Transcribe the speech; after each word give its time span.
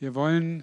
Wir 0.00 0.14
wollen, 0.14 0.62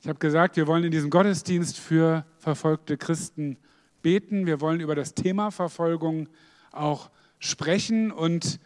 ich 0.00 0.06
habe 0.06 0.20
gesagt, 0.20 0.54
wir 0.54 0.68
wollen 0.68 0.84
in 0.84 0.92
diesem 0.92 1.10
Gottesdienst 1.10 1.80
für 1.80 2.24
verfolgte 2.38 2.96
Christen 2.96 3.56
beten. 4.02 4.46
Wir 4.46 4.60
wollen 4.60 4.78
über 4.78 4.94
das 4.94 5.14
Thema 5.14 5.50
Verfolgung 5.50 6.28
auch 6.70 7.10
sprechen. 7.40 8.12
Und 8.12 8.60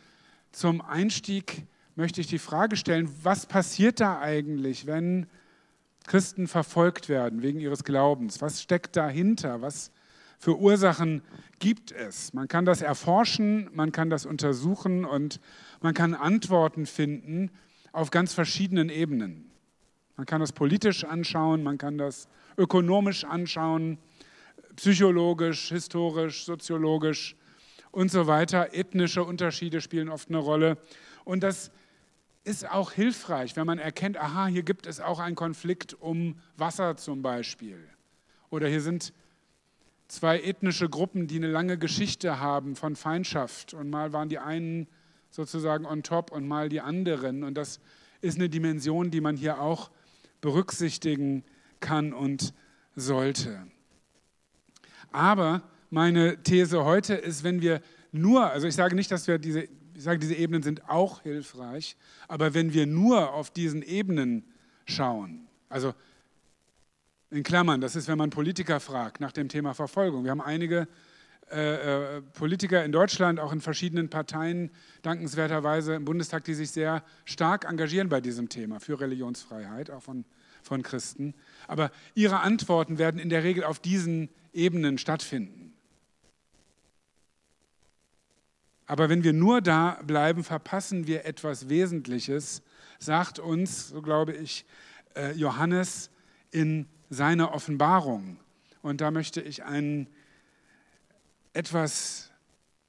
zum 0.50 0.82
Einstieg 0.82 1.64
möchte 1.94 2.20
ich 2.20 2.26
die 2.26 2.38
Frage 2.38 2.76
stellen, 2.76 3.08
was 3.22 3.46
passiert 3.46 4.00
da 4.00 4.20
eigentlich, 4.20 4.84
wenn 4.84 5.28
Christen 6.06 6.46
verfolgt 6.46 7.08
werden 7.08 7.40
wegen 7.40 7.60
ihres 7.60 7.82
Glaubens? 7.82 8.42
Was 8.42 8.60
steckt 8.60 8.96
dahinter? 8.96 9.62
Was 9.62 9.92
für 10.38 10.58
Ursachen 10.58 11.22
gibt 11.58 11.90
es? 11.90 12.34
Man 12.34 12.48
kann 12.48 12.66
das 12.66 12.82
erforschen, 12.82 13.70
man 13.72 13.92
kann 13.92 14.10
das 14.10 14.26
untersuchen 14.26 15.06
und 15.06 15.40
man 15.80 15.94
kann 15.94 16.12
Antworten 16.12 16.84
finden 16.84 17.50
auf 17.92 18.10
ganz 18.10 18.34
verschiedenen 18.34 18.90
Ebenen. 18.90 19.51
Man 20.16 20.26
kann 20.26 20.40
das 20.40 20.52
politisch 20.52 21.04
anschauen, 21.04 21.62
man 21.62 21.78
kann 21.78 21.98
das 21.98 22.28
ökonomisch 22.58 23.24
anschauen, 23.24 23.98
psychologisch, 24.76 25.68
historisch, 25.68 26.44
soziologisch 26.44 27.36
und 27.90 28.10
so 28.10 28.26
weiter. 28.26 28.74
Ethnische 28.74 29.24
Unterschiede 29.24 29.80
spielen 29.80 30.08
oft 30.08 30.28
eine 30.28 30.38
Rolle. 30.38 30.78
Und 31.24 31.42
das 31.42 31.70
ist 32.44 32.68
auch 32.68 32.92
hilfreich, 32.92 33.56
wenn 33.56 33.66
man 33.66 33.78
erkennt, 33.78 34.16
aha, 34.16 34.46
hier 34.46 34.62
gibt 34.62 34.86
es 34.86 35.00
auch 35.00 35.20
einen 35.20 35.36
Konflikt 35.36 35.94
um 35.94 36.36
Wasser 36.56 36.96
zum 36.96 37.22
Beispiel. 37.22 37.78
Oder 38.50 38.68
hier 38.68 38.80
sind 38.80 39.12
zwei 40.08 40.40
ethnische 40.40 40.88
Gruppen, 40.88 41.26
die 41.26 41.36
eine 41.36 41.50
lange 41.50 41.78
Geschichte 41.78 42.40
haben 42.40 42.76
von 42.76 42.96
Feindschaft. 42.96 43.74
Und 43.74 43.88
mal 43.90 44.12
waren 44.12 44.28
die 44.28 44.38
einen 44.38 44.88
sozusagen 45.30 45.86
on 45.86 46.02
top 46.02 46.32
und 46.32 46.46
mal 46.46 46.68
die 46.68 46.80
anderen. 46.80 47.44
Und 47.44 47.54
das 47.54 47.80
ist 48.20 48.36
eine 48.36 48.48
Dimension, 48.48 49.10
die 49.10 49.20
man 49.20 49.36
hier 49.36 49.60
auch 49.60 49.90
berücksichtigen 50.42 51.44
kann 51.80 52.12
und 52.12 52.52
sollte. 52.94 53.66
Aber 55.10 55.62
meine 55.88 56.42
These 56.42 56.84
heute 56.84 57.14
ist, 57.14 57.44
wenn 57.44 57.62
wir 57.62 57.80
nur, 58.12 58.50
also 58.50 58.66
ich 58.66 58.74
sage 58.74 58.94
nicht, 58.94 59.10
dass 59.10 59.26
wir 59.26 59.38
diese, 59.38 59.62
ich 59.62 60.02
sage, 60.02 60.18
diese 60.18 60.34
Ebenen 60.34 60.62
sind 60.62 60.88
auch 60.88 61.22
hilfreich, 61.22 61.96
aber 62.28 62.52
wenn 62.52 62.74
wir 62.74 62.86
nur 62.86 63.32
auf 63.32 63.50
diesen 63.50 63.82
Ebenen 63.82 64.44
schauen, 64.84 65.46
also 65.70 65.94
in 67.30 67.42
Klammern, 67.42 67.80
das 67.80 67.96
ist, 67.96 68.08
wenn 68.08 68.18
man 68.18 68.28
Politiker 68.28 68.78
fragt 68.78 69.20
nach 69.20 69.32
dem 69.32 69.48
Thema 69.48 69.72
Verfolgung. 69.72 70.24
Wir 70.24 70.32
haben 70.32 70.42
einige 70.42 70.86
äh, 71.52 72.16
äh, 72.16 72.22
Politiker 72.32 72.84
in 72.84 72.92
Deutschland, 72.92 73.38
auch 73.38 73.52
in 73.52 73.60
verschiedenen 73.60 74.08
Parteien, 74.08 74.70
dankenswerterweise 75.02 75.94
im 75.94 76.04
Bundestag, 76.04 76.44
die 76.44 76.54
sich 76.54 76.70
sehr 76.70 77.04
stark 77.24 77.66
engagieren 77.66 78.08
bei 78.08 78.20
diesem 78.20 78.48
Thema 78.48 78.80
für 78.80 78.98
Religionsfreiheit, 78.98 79.90
auch 79.90 80.02
von, 80.02 80.24
von 80.62 80.82
Christen. 80.82 81.34
Aber 81.68 81.90
ihre 82.14 82.40
Antworten 82.40 82.96
werden 82.98 83.20
in 83.20 83.28
der 83.28 83.44
Regel 83.44 83.64
auf 83.64 83.78
diesen 83.80 84.30
Ebenen 84.54 84.96
stattfinden. 84.96 85.74
Aber 88.86 89.08
wenn 89.08 89.22
wir 89.22 89.32
nur 89.32 89.60
da 89.60 90.00
bleiben, 90.06 90.44
verpassen 90.44 91.06
wir 91.06 91.24
etwas 91.26 91.68
Wesentliches, 91.68 92.62
sagt 92.98 93.38
uns, 93.38 93.88
so 93.88 94.00
glaube 94.00 94.32
ich, 94.32 94.64
äh, 95.16 95.32
Johannes 95.32 96.10
in 96.50 96.86
seiner 97.10 97.52
Offenbarung. 97.52 98.38
Und 98.80 99.00
da 99.00 99.10
möchte 99.10 99.40
ich 99.40 99.64
einen 99.64 100.08
etwas 101.52 102.30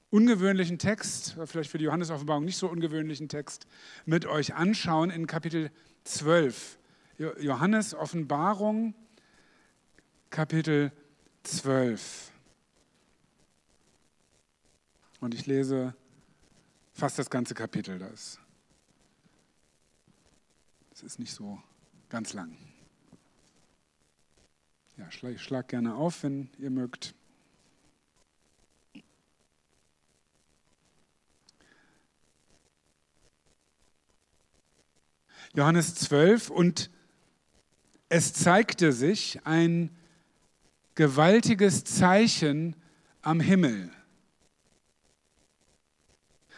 ungewöhnlichen 0.10 0.78
Text, 0.78 1.36
vielleicht 1.46 1.72
für 1.72 1.78
die 1.78 1.86
Johannes-Offenbarung 1.86 2.46
nicht 2.46 2.58
so 2.58 2.68
ungewöhnlichen 2.70 3.30
Text, 3.30 3.66
mit 4.06 4.26
euch 4.26 4.54
anschauen 4.54 5.10
in 5.10 5.28
Kapitel 5.28 5.72
12. 6.04 6.78
Johannes 7.18 7.94
Offenbarung, 7.94 8.94
Kapitel 10.30 10.92
12. 11.44 12.32
Und 15.20 15.34
ich 15.34 15.46
lese 15.46 15.96
fast 16.92 17.18
das 17.18 17.30
ganze 17.30 17.54
Kapitel. 17.54 17.98
Das, 17.98 18.40
das 20.92 21.04
ist 21.04 21.20
nicht 21.20 21.34
so 21.34 21.62
ganz 22.10 22.34
lang. 22.34 22.58
Ja, 24.98 25.10
schlag, 25.12 25.40
schlag 25.40 25.68
gerne 25.70 25.96
auf, 25.96 26.24
wenn 26.24 26.50
ihr 26.60 26.70
mögt. 26.70 27.16
Johannes 35.56 35.94
12 35.94 36.50
und 36.50 36.90
es 38.10 38.34
zeigte 38.34 38.92
sich 38.92 39.40
ein 39.44 39.92
gewaltiges 40.96 41.84
Zeichen 41.84 42.76
am 43.22 43.40
Himmel. 43.40 43.92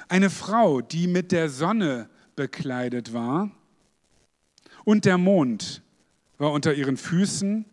Eine 0.08 0.30
Frau, 0.30 0.80
die 0.80 1.08
mit 1.08 1.34
der 1.34 1.50
Sonne 1.50 2.10
bekleidet 2.38 3.12
war 3.12 3.52
und 4.86 5.04
der 5.04 5.18
Mond 5.18 5.82
war 6.38 6.54
unter 6.54 6.74
ihren 6.74 6.96
Füßen 6.96 7.66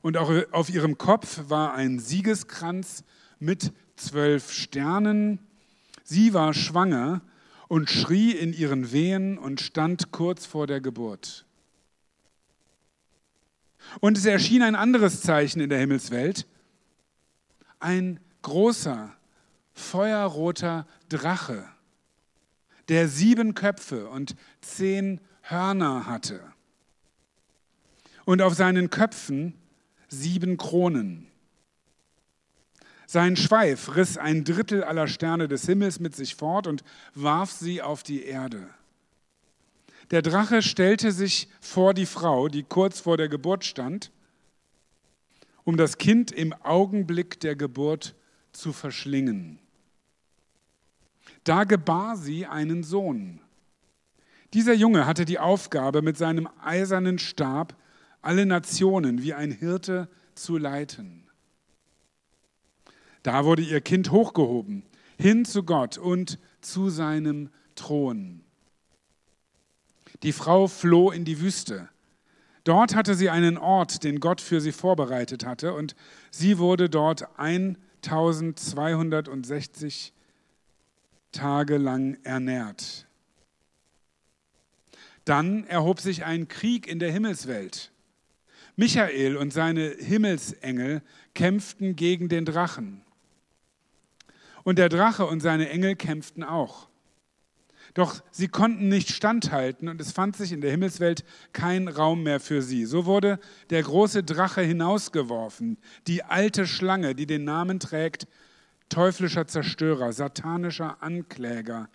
und 0.00 0.16
auch 0.16 0.32
auf 0.52 0.70
ihrem 0.70 0.96
Kopf 0.96 1.50
war 1.50 1.74
ein 1.74 1.98
Siegeskranz 1.98 3.04
mit 3.38 3.72
zwölf 3.96 4.52
Sternen. 4.52 5.38
Sie 6.02 6.32
war 6.32 6.54
schwanger 6.54 7.20
und 7.72 7.88
schrie 7.88 8.32
in 8.32 8.52
ihren 8.52 8.92
Wehen 8.92 9.38
und 9.38 9.62
stand 9.62 10.12
kurz 10.12 10.44
vor 10.44 10.66
der 10.66 10.82
Geburt. 10.82 11.46
Und 14.00 14.18
es 14.18 14.26
erschien 14.26 14.60
ein 14.60 14.74
anderes 14.74 15.22
Zeichen 15.22 15.58
in 15.58 15.70
der 15.70 15.78
Himmelswelt, 15.78 16.46
ein 17.80 18.20
großer, 18.42 19.16
feuerroter 19.72 20.86
Drache, 21.08 21.66
der 22.90 23.08
sieben 23.08 23.54
Köpfe 23.54 24.06
und 24.10 24.36
zehn 24.60 25.18
Hörner 25.40 26.04
hatte 26.04 26.42
und 28.26 28.42
auf 28.42 28.52
seinen 28.52 28.90
Köpfen 28.90 29.54
sieben 30.08 30.58
Kronen. 30.58 31.31
Sein 33.12 33.36
Schweif 33.36 33.94
riss 33.94 34.16
ein 34.16 34.42
Drittel 34.42 34.82
aller 34.82 35.06
Sterne 35.06 35.46
des 35.46 35.66
Himmels 35.66 36.00
mit 36.00 36.16
sich 36.16 36.34
fort 36.34 36.66
und 36.66 36.82
warf 37.14 37.52
sie 37.52 37.82
auf 37.82 38.02
die 38.02 38.24
Erde. 38.24 38.66
Der 40.10 40.22
Drache 40.22 40.62
stellte 40.62 41.12
sich 41.12 41.48
vor 41.60 41.92
die 41.92 42.06
Frau, 42.06 42.48
die 42.48 42.62
kurz 42.62 43.00
vor 43.00 43.18
der 43.18 43.28
Geburt 43.28 43.66
stand, 43.66 44.10
um 45.64 45.76
das 45.76 45.98
Kind 45.98 46.32
im 46.32 46.54
Augenblick 46.54 47.38
der 47.40 47.54
Geburt 47.54 48.14
zu 48.52 48.72
verschlingen. 48.72 49.58
Da 51.44 51.64
gebar 51.64 52.16
sie 52.16 52.46
einen 52.46 52.82
Sohn. 52.82 53.40
Dieser 54.54 54.72
Junge 54.72 55.04
hatte 55.04 55.26
die 55.26 55.38
Aufgabe, 55.38 56.00
mit 56.00 56.16
seinem 56.16 56.48
eisernen 56.64 57.18
Stab 57.18 57.76
alle 58.22 58.46
Nationen 58.46 59.22
wie 59.22 59.34
ein 59.34 59.50
Hirte 59.50 60.08
zu 60.34 60.56
leiten. 60.56 61.21
Da 63.22 63.44
wurde 63.44 63.62
ihr 63.62 63.80
Kind 63.80 64.10
hochgehoben, 64.10 64.82
hin 65.18 65.44
zu 65.44 65.62
Gott 65.62 65.98
und 65.98 66.40
zu 66.60 66.90
seinem 66.90 67.50
Thron. 67.74 68.42
Die 70.22 70.32
Frau 70.32 70.68
floh 70.68 71.10
in 71.10 71.24
die 71.24 71.40
Wüste. 71.40 71.88
Dort 72.64 72.94
hatte 72.94 73.16
sie 73.16 73.30
einen 73.30 73.58
Ort, 73.58 74.04
den 74.04 74.20
Gott 74.20 74.40
für 74.40 74.60
sie 74.60 74.70
vorbereitet 74.72 75.44
hatte, 75.44 75.74
und 75.74 75.96
sie 76.30 76.58
wurde 76.58 76.88
dort 76.88 77.26
1260 77.38 80.12
Tage 81.32 81.78
lang 81.78 82.18
ernährt. 82.22 83.08
Dann 85.24 85.64
erhob 85.64 85.98
sich 86.00 86.24
ein 86.24 86.46
Krieg 86.48 86.86
in 86.86 86.98
der 86.98 87.12
Himmelswelt. 87.12 87.90
Michael 88.76 89.36
und 89.36 89.52
seine 89.52 89.90
Himmelsengel 89.90 91.02
kämpften 91.34 91.96
gegen 91.96 92.28
den 92.28 92.44
Drachen. 92.44 93.02
Und 94.64 94.78
der 94.78 94.88
Drache 94.88 95.26
und 95.26 95.40
seine 95.40 95.68
Engel 95.68 95.96
kämpften 95.96 96.44
auch. 96.44 96.88
Doch 97.94 98.22
sie 98.30 98.48
konnten 98.48 98.88
nicht 98.88 99.10
standhalten 99.10 99.88
und 99.88 100.00
es 100.00 100.12
fand 100.12 100.36
sich 100.36 100.52
in 100.52 100.62
der 100.62 100.70
Himmelswelt 100.70 101.24
kein 101.52 101.88
Raum 101.88 102.22
mehr 102.22 102.40
für 102.40 102.62
sie. 102.62 102.86
So 102.86 103.04
wurde 103.04 103.38
der 103.70 103.82
große 103.82 104.22
Drache 104.22 104.62
hinausgeworfen, 104.62 105.78
die 106.06 106.22
alte 106.22 106.66
Schlange, 106.66 107.14
die 107.14 107.26
den 107.26 107.44
Namen 107.44 107.80
trägt, 107.80 108.26
teuflischer 108.88 109.46
Zerstörer, 109.46 110.12
satanischer 110.12 111.02
Ankläger. 111.02 111.88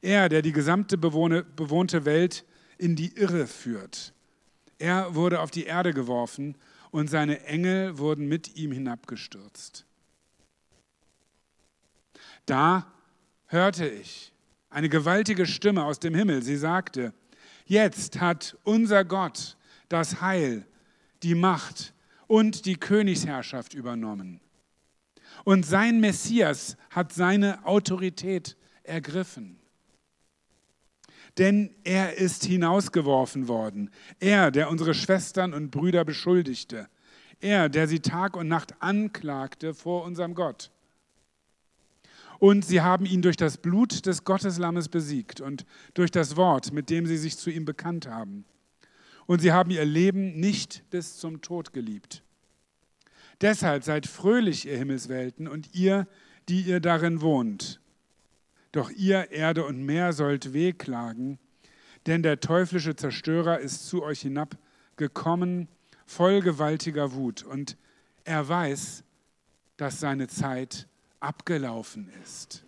Er, 0.00 0.28
der 0.28 0.42
die 0.42 0.52
gesamte 0.52 0.96
bewohnte 0.96 2.04
Welt 2.04 2.44
in 2.78 2.96
die 2.96 3.16
Irre 3.16 3.46
führt. 3.46 4.14
Er 4.78 5.14
wurde 5.14 5.40
auf 5.40 5.50
die 5.50 5.64
Erde 5.64 5.92
geworfen 5.92 6.56
und 6.90 7.10
seine 7.10 7.44
Engel 7.44 7.98
wurden 7.98 8.26
mit 8.26 8.56
ihm 8.56 8.72
hinabgestürzt. 8.72 9.86
Da 12.46 12.86
hörte 13.46 13.86
ich 13.88 14.32
eine 14.70 14.88
gewaltige 14.88 15.46
Stimme 15.46 15.84
aus 15.84 15.98
dem 15.98 16.14
Himmel. 16.14 16.42
Sie 16.42 16.56
sagte, 16.56 17.12
jetzt 17.66 18.20
hat 18.20 18.56
unser 18.64 19.04
Gott 19.04 19.56
das 19.88 20.20
Heil, 20.20 20.66
die 21.22 21.34
Macht 21.34 21.94
und 22.26 22.64
die 22.66 22.76
Königsherrschaft 22.76 23.74
übernommen. 23.74 24.40
Und 25.44 25.66
sein 25.66 26.00
Messias 26.00 26.76
hat 26.90 27.12
seine 27.12 27.64
Autorität 27.66 28.56
ergriffen. 28.82 29.58
Denn 31.38 31.74
er 31.84 32.18
ist 32.18 32.44
hinausgeworfen 32.44 33.48
worden. 33.48 33.90
Er, 34.20 34.50
der 34.50 34.70
unsere 34.70 34.92
Schwestern 34.92 35.54
und 35.54 35.70
Brüder 35.70 36.04
beschuldigte. 36.04 36.88
Er, 37.40 37.68
der 37.68 37.88
sie 37.88 38.00
Tag 38.00 38.36
und 38.36 38.48
Nacht 38.48 38.82
anklagte 38.82 39.72
vor 39.72 40.04
unserem 40.04 40.34
Gott. 40.34 40.70
Und 42.42 42.64
sie 42.64 42.80
haben 42.80 43.06
ihn 43.06 43.22
durch 43.22 43.36
das 43.36 43.56
Blut 43.56 44.04
des 44.04 44.24
Gotteslammes 44.24 44.88
besiegt 44.88 45.40
und 45.40 45.64
durch 45.94 46.10
das 46.10 46.36
Wort, 46.36 46.72
mit 46.72 46.90
dem 46.90 47.06
sie 47.06 47.16
sich 47.16 47.36
zu 47.38 47.50
ihm 47.50 47.64
bekannt 47.64 48.08
haben. 48.08 48.44
Und 49.26 49.40
sie 49.40 49.52
haben 49.52 49.70
ihr 49.70 49.84
Leben 49.84 50.40
nicht 50.40 50.82
bis 50.90 51.18
zum 51.18 51.40
Tod 51.40 51.72
geliebt. 51.72 52.24
Deshalb 53.42 53.84
seid 53.84 54.08
fröhlich, 54.08 54.66
ihr 54.66 54.76
Himmelswelten, 54.76 55.46
und 55.46 55.72
ihr, 55.72 56.08
die 56.48 56.62
ihr 56.62 56.80
darin 56.80 57.20
wohnt. 57.20 57.80
Doch 58.72 58.90
ihr, 58.90 59.30
Erde 59.30 59.64
und 59.64 59.86
Meer, 59.86 60.12
sollt 60.12 60.52
wehklagen, 60.52 61.38
denn 62.08 62.24
der 62.24 62.40
teuflische 62.40 62.96
Zerstörer 62.96 63.60
ist 63.60 63.86
zu 63.86 64.02
euch 64.02 64.22
hinabgekommen, 64.22 65.68
voll 66.06 66.40
gewaltiger 66.40 67.12
Wut. 67.12 67.44
Und 67.44 67.76
er 68.24 68.48
weiß, 68.48 69.04
dass 69.76 70.00
seine 70.00 70.26
Zeit 70.26 70.88
abgelaufen 71.22 72.10
ist. 72.22 72.64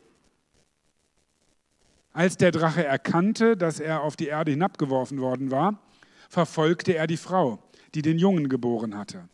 Als 2.12 2.36
der 2.36 2.52
Drache 2.52 2.84
erkannte, 2.84 3.56
dass 3.56 3.80
er 3.80 4.02
auf 4.02 4.14
die 4.14 4.28
Erde 4.28 4.52
hinabgeworfen 4.52 5.20
worden 5.20 5.50
war, 5.50 5.80
verfolgte 6.28 6.94
er 6.94 7.06
die 7.06 7.16
Frau, 7.16 7.62
die 7.94 8.02
den 8.02 8.18
Jungen 8.18 8.48
geboren 8.48 8.96
hatte. 8.96 9.28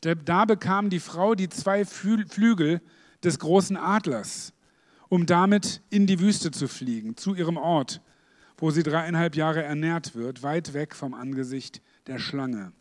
Da 0.00 0.44
bekam 0.46 0.90
die 0.90 0.98
Frau 0.98 1.34
die 1.34 1.48
zwei 1.48 1.84
Flügel 1.84 2.80
des 3.22 3.38
großen 3.38 3.76
Adlers, 3.76 4.52
um 5.08 5.26
damit 5.26 5.82
in 5.90 6.06
die 6.06 6.18
Wüste 6.20 6.50
zu 6.50 6.68
fliegen, 6.68 7.16
zu 7.16 7.34
ihrem 7.34 7.58
Ort, 7.58 8.00
wo 8.56 8.70
sie 8.70 8.82
dreieinhalb 8.82 9.36
Jahre 9.36 9.62
ernährt 9.62 10.14
wird, 10.14 10.42
weit 10.42 10.72
weg 10.72 10.94
vom 10.94 11.14
Angesicht 11.14 11.82
der 12.06 12.18
Schlange. 12.18 12.72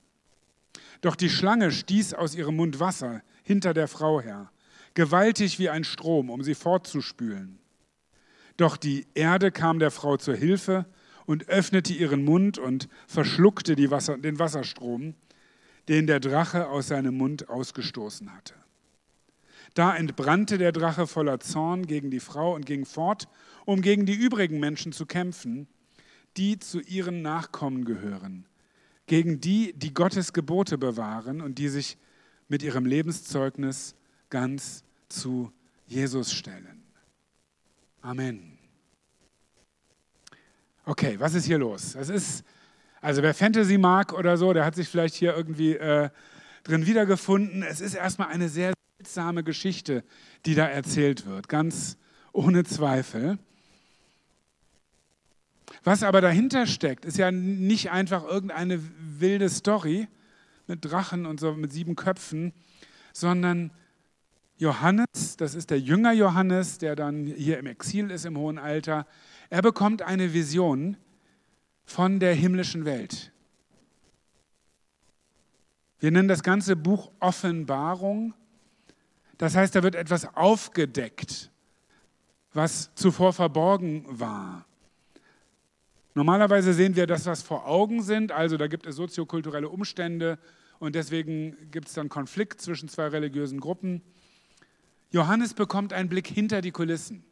Doch 1.02 1.16
die 1.16 1.30
Schlange 1.30 1.72
stieß 1.72 2.14
aus 2.14 2.36
ihrem 2.36 2.56
Mund 2.56 2.80
Wasser 2.80 3.22
hinter 3.44 3.74
der 3.74 3.88
Frau 3.88 4.22
her 4.22 4.50
gewaltig 4.94 5.60
wie 5.60 5.70
ein 5.70 5.84
Strom, 5.84 6.30
um 6.30 6.44
sie 6.44 6.56
fortzuspülen. 6.56 7.60
Doch 8.58 8.78
die 8.78 9.08
Erde 9.14 9.52
kam 9.52 9.80
der 9.80 9.92
Frau 9.92 10.18
zur 10.18 10.36
Hilfe 10.36 10.86
und 11.26 11.48
öffnete 11.50 11.94
ihren 11.94 12.24
Mund 12.24 12.58
und 12.58 12.90
verschluckte 13.08 13.76
Wasser, 13.92 14.18
den 14.18 14.40
Wasserstrom, 14.40 15.16
den 15.88 16.08
der 16.08 16.20
Drache 16.20 16.70
aus 16.70 16.88
seinem 16.88 17.18
Mund 17.18 17.50
ausgestoßen 17.50 18.34
hatte. 18.34 18.54
Da 19.74 19.96
entbrannte 19.96 20.58
der 20.58 20.74
Drache 20.74 21.08
voller 21.08 21.40
Zorn 21.40 21.88
gegen 21.88 22.12
die 22.12 22.20
Frau 22.20 22.54
und 22.54 22.66
ging 22.66 22.86
fort, 22.86 23.30
um 23.66 23.82
gegen 23.82 24.06
die 24.06 24.14
übrigen 24.14 24.60
Menschen 24.60 24.92
zu 24.92 25.06
kämpfen, 25.06 25.68
die 26.38 26.60
zu 26.60 26.82
ihren 26.82 27.22
Nachkommen 27.22 27.86
gehören, 27.86 28.46
gegen 29.08 29.40
die, 29.40 29.74
die 29.74 29.94
Gottes 29.94 30.34
Gebote 30.34 30.78
bewahren 30.78 31.42
und 31.42 31.58
die 31.58 31.70
sich 31.70 31.98
mit 32.48 32.64
ihrem 32.64 32.86
Lebenszeugnis 32.86 33.96
ganz 34.32 34.84
zu 35.10 35.52
Jesus 35.86 36.34
stellen. 36.34 36.82
Amen. 38.02 38.58
Okay, 40.86 41.20
was 41.20 41.36
ist 41.36 41.46
hier 41.46 41.60
los? 41.60 41.94
Das 41.94 42.10
ist, 42.10 42.44
also 43.02 43.22
wer 43.22 43.36
Fantasy 43.36 43.78
mag 43.78 44.14
oder 44.14 44.36
so, 44.38 44.52
der 44.52 44.66
hat 44.66 44.74
sich 44.74 44.90
vielleicht 44.90 45.14
hier 45.14 45.36
irgendwie 45.36 45.76
äh, 45.76 46.10
drin 46.64 46.88
wiedergefunden. 46.88 47.62
Es 47.62 47.82
ist 47.82 47.94
erstmal 47.94 48.30
eine 48.30 48.50
sehr 48.50 48.74
seltsame 48.98 49.44
Geschichte, 49.44 50.04
die 50.46 50.56
da 50.56 50.66
erzählt 50.66 51.28
wird, 51.28 51.48
ganz 51.48 51.98
ohne 52.34 52.64
Zweifel. 52.64 53.38
Was 55.84 56.04
aber 56.04 56.22
dahinter 56.22 56.66
steckt, 56.66 57.06
ist 57.06 57.18
ja 57.18 57.32
nicht 57.32 57.92
einfach 57.92 58.24
irgendeine 58.24 58.80
wilde 59.00 59.50
Story 59.50 60.08
mit 60.68 60.86
Drachen 60.86 61.26
und 61.26 61.40
so 61.40 61.54
mit 61.54 61.72
sieben 61.72 61.96
Köpfen, 61.96 62.54
sondern 63.14 63.72
Johannes, 64.62 65.38
das 65.38 65.56
ist 65.56 65.72
der 65.72 65.80
Jünger 65.80 66.14
Johannes, 66.14 66.78
der 66.78 66.96
dann 66.96 67.26
hier 67.26 67.58
im 67.58 67.66
Exil 67.66 68.12
ist 68.12 68.26
im 68.26 68.38
hohen 68.38 68.60
Alter, 68.60 69.08
er 69.50 69.64
bekommt 69.64 70.04
eine 70.04 70.36
Vision 70.36 70.98
von 71.84 72.20
der 72.20 72.36
himmlischen 72.36 72.86
Welt. 72.86 73.32
Wir 76.00 76.12
nennen 76.12 76.28
das 76.28 76.44
ganze 76.44 76.76
Buch 76.76 77.10
Offenbarung. 77.20 78.36
Das 79.40 79.56
heißt, 79.56 79.74
da 79.74 79.82
wird 79.82 79.96
etwas 79.96 80.36
aufgedeckt, 80.36 81.50
was 82.54 82.94
zuvor 82.94 83.34
verborgen 83.34 84.06
war. 84.08 84.68
Normalerweise 86.14 86.76
sehen 86.76 86.96
wir 86.96 87.08
das, 87.08 87.26
was 87.26 87.42
vor 87.42 87.66
Augen 87.66 88.04
sind, 88.04 88.32
also 88.32 88.58
da 88.58 88.68
gibt 88.68 88.86
es 88.86 88.96
soziokulturelle 88.96 89.70
Umstände 89.70 90.38
und 90.78 90.94
deswegen 90.94 91.72
gibt 91.72 91.88
es 91.88 91.96
dann 91.96 92.10
Konflikt 92.10 92.62
zwischen 92.62 92.90
zwei 92.90 93.08
religiösen 93.08 93.60
Gruppen. 93.60 94.04
Johannes 95.12 95.54
bekommt 95.54 95.94
einen 95.94 96.10
Blick 96.10 96.28
hinter 96.28 96.62
die 96.62 96.72
Kulissen, 96.72 97.24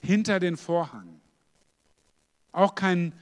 hinter 0.00 0.40
den 0.40 0.56
Vorhang. 0.56 1.20
Auch 2.52 2.74
kein, 2.74 3.12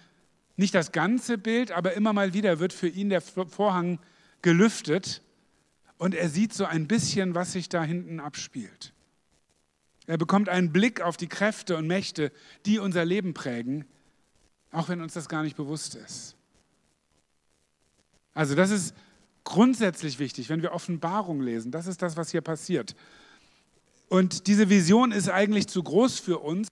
nicht 0.57 0.75
das 0.75 0.93
ganze 0.93 1.39
Bild, 1.39 1.73
aber 1.73 1.93
immer 1.95 2.13
mal 2.13 2.33
wieder 2.33 2.61
wird 2.61 2.73
für 2.73 2.89
ihn 2.89 3.11
der 3.11 3.21
Vorhang 3.21 3.99
gelüftet 4.43 5.23
und 5.99 6.15
er 6.15 6.29
sieht 6.29 6.55
so 6.55 6.65
ein 6.65 6.87
bisschen, 6.87 7.35
was 7.35 7.53
sich 7.53 7.69
da 7.69 7.83
hinten 7.83 8.21
abspielt. 8.21 8.93
Er 10.07 10.17
bekommt 10.17 10.49
einen 10.49 10.73
Blick 10.73 11.03
auf 11.03 11.17
die 11.17 11.29
Kräfte 11.29 11.77
und 11.77 11.87
Mächte, 11.87 12.33
die 12.65 12.79
unser 12.79 13.05
Leben 13.05 13.35
prägen, 13.35 13.85
auch 14.71 14.89
wenn 14.89 15.03
uns 15.03 15.13
das 15.15 15.29
gar 15.29 15.43
nicht 15.43 15.57
bewusst 15.57 15.97
ist. 15.97 16.37
Also 18.33 18.55
das 18.55 18.71
ist 18.71 18.95
grundsätzlich 19.45 20.19
wichtig, 20.19 20.49
wenn 20.49 20.63
wir 20.63 20.73
Offenbarung 20.73 21.41
lesen. 21.43 21.73
Das 21.73 21.87
ist 21.87 22.01
das, 22.01 22.17
was 22.17 22.31
hier 22.31 22.41
passiert. 22.41 22.95
Und 24.09 24.47
diese 24.47 24.71
Vision 24.71 25.13
ist 25.13 25.29
eigentlich 25.29 25.67
zu 25.67 25.83
groß 25.83 26.19
für 26.19 26.39
uns. 26.39 26.69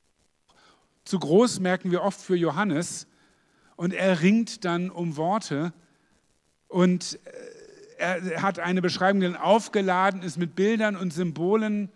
Zu 1.04 1.18
groß 1.18 1.60
merken 1.60 1.90
wir 1.90 2.02
oft 2.02 2.20
für 2.20 2.36
Johannes. 2.36 3.06
Und 3.76 3.92
er 3.92 4.22
ringt 4.22 4.64
dann 4.64 4.90
um 4.90 5.16
Worte. 5.16 5.72
Und 6.69 7.19
äh, 7.98 8.31
er 8.31 8.43
hat 8.43 8.58
eine 8.58 8.81
Beschreibung, 8.81 9.20
die 9.20 9.26
dann 9.26 9.36
aufgeladen 9.36 10.22
ist 10.22 10.38
mit 10.38 10.56
Bildern 10.56 10.96
und 10.96 11.12
Symbolen, 11.12 11.90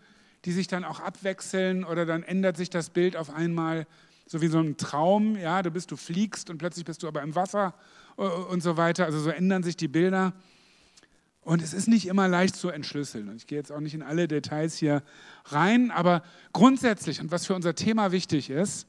die 0.44 0.52
sich 0.52 0.66
dann 0.66 0.84
auch 0.84 1.00
abwechseln. 1.00 1.84
Oder 1.84 2.04
dann 2.04 2.22
ändert 2.22 2.58
sich 2.58 2.68
das 2.68 2.90
Bild 2.90 3.16
auf 3.16 3.30
einmal, 3.30 3.86
so 4.26 4.42
wie 4.42 4.48
so 4.48 4.60
ein 4.60 4.76
Traum. 4.76 5.36
Ja, 5.36 5.62
du 5.62 5.70
bist, 5.70 5.90
du 5.90 5.96
fliegst 5.96 6.50
und 6.50 6.58
plötzlich 6.58 6.84
bist 6.84 7.02
du 7.02 7.08
aber 7.08 7.22
im 7.22 7.34
Wasser 7.34 7.74
äh, 8.18 8.22
und 8.22 8.62
so 8.62 8.76
weiter. 8.76 9.06
Also 9.06 9.18
so 9.20 9.30
ändern 9.30 9.62
sich 9.62 9.76
die 9.76 9.88
Bilder. 9.88 10.34
Und 11.42 11.62
es 11.62 11.72
ist 11.72 11.88
nicht 11.88 12.06
immer 12.06 12.28
leicht 12.28 12.54
zu 12.54 12.68
entschlüsseln. 12.68 13.28
Und 13.28 13.36
ich 13.36 13.46
gehe 13.46 13.58
jetzt 13.58 13.72
auch 13.72 13.80
nicht 13.80 13.94
in 13.94 14.02
alle 14.02 14.28
Details 14.28 14.76
hier 14.76 15.02
rein, 15.46 15.90
aber 15.90 16.22
grundsätzlich 16.52 17.20
und 17.20 17.30
was 17.30 17.46
für 17.46 17.54
unser 17.54 17.74
Thema 17.74 18.12
wichtig 18.12 18.50
ist, 18.50 18.86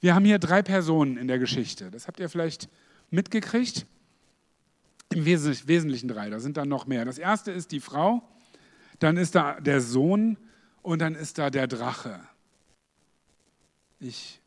wir 0.00 0.14
haben 0.16 0.24
hier 0.24 0.40
drei 0.40 0.62
Personen 0.62 1.16
in 1.16 1.28
der 1.28 1.38
Geschichte. 1.38 1.90
Das 1.90 2.08
habt 2.08 2.18
ihr 2.18 2.28
vielleicht 2.28 2.68
mitgekriegt. 3.10 3.86
Im 5.10 5.24
Wesentlichen 5.24 6.08
drei, 6.08 6.28
da 6.28 6.40
sind 6.40 6.56
dann 6.56 6.68
noch 6.68 6.86
mehr. 6.86 7.04
Das 7.04 7.18
erste 7.18 7.52
ist 7.52 7.70
die 7.70 7.80
Frau, 7.80 8.22
dann 8.98 9.16
ist 9.16 9.34
da 9.34 9.60
der 9.60 9.80
Sohn 9.80 10.38
und 10.80 11.00
dann 11.00 11.14
ist 11.14 11.38
da 11.38 11.50
der 11.50 11.68
Drache. 11.68 12.20
Ich. 14.00 14.40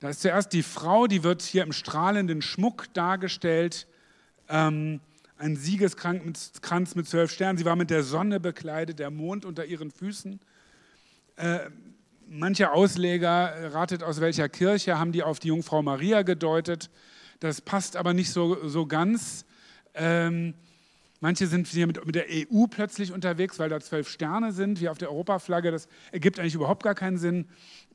Da 0.00 0.08
ist 0.08 0.22
zuerst 0.22 0.52
die 0.52 0.64
Frau, 0.64 1.06
die 1.06 1.22
wird 1.22 1.42
hier 1.42 1.62
im 1.62 1.72
strahlenden 1.72 2.42
Schmuck 2.42 2.92
dargestellt 2.94 3.86
ähm, 4.48 5.00
ein 5.38 5.56
Siegeskranz 5.56 6.94
mit 6.94 7.08
zwölf 7.08 7.32
Sternen. 7.32 7.58
Sie 7.58 7.64
war 7.64 7.76
mit 7.76 7.90
der 7.90 8.04
Sonne 8.04 8.38
bekleidet, 8.38 8.98
der 8.98 9.10
Mond 9.10 9.44
unter 9.44 9.64
ihren 9.64 9.90
Füßen. 9.90 10.38
Äh, 11.36 11.58
manche 12.28 12.72
Ausleger, 12.72 13.72
ratet 13.74 14.02
aus 14.02 14.20
welcher 14.20 14.48
Kirche, 14.48 14.98
haben 14.98 15.12
die 15.12 15.22
auf 15.22 15.38
die 15.38 15.48
Jungfrau 15.48 15.82
Maria 15.82 16.22
gedeutet. 16.22 16.90
Das 17.40 17.60
passt 17.60 17.96
aber 17.96 18.14
nicht 18.14 18.30
so, 18.30 18.68
so 18.68 18.86
ganz. 18.86 19.44
Ähm, 19.94 20.54
manche 21.20 21.46
sind 21.48 21.66
hier 21.66 21.86
mit, 21.86 22.04
mit 22.06 22.14
der 22.14 22.26
EU 22.30 22.66
plötzlich 22.68 23.12
unterwegs, 23.12 23.58
weil 23.58 23.68
da 23.68 23.80
zwölf 23.80 24.08
Sterne 24.08 24.52
sind, 24.52 24.80
wie 24.80 24.88
auf 24.88 24.98
der 24.98 25.10
Europaflagge. 25.10 25.72
Das 25.72 25.88
ergibt 26.12 26.38
eigentlich 26.38 26.54
überhaupt 26.54 26.84
gar 26.84 26.94
keinen 26.94 27.18
Sinn. 27.18 27.48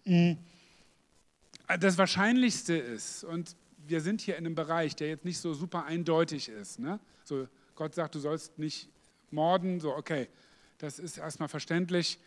Hm. 0.03 0.37
Das 1.79 1.97
Wahrscheinlichste 1.97 2.75
ist, 2.75 3.23
und 3.23 3.55
wir 3.88 4.01
sind 4.01 4.22
hier 4.22 4.38
in 4.38 4.46
einem 4.46 4.56
Bereich, 4.56 4.96
der 4.96 5.10
jetzt 5.10 5.25
nicht 5.25 5.39
so 5.39 5.53
super 5.53 5.86
eindeutig 5.86 6.50
ist. 6.50 6.79
Ne? 6.79 7.00
So, 7.24 7.48
Gott 7.75 7.96
sagt, 7.96 8.15
du 8.15 8.20
sollst 8.20 8.58
nicht 8.60 8.89
morden, 9.32 9.79
so, 9.79 9.96
okay, 9.96 10.27
das 10.77 11.00
ist 11.00 11.17
erstmal 11.17 11.50
verständlich. 11.50 12.20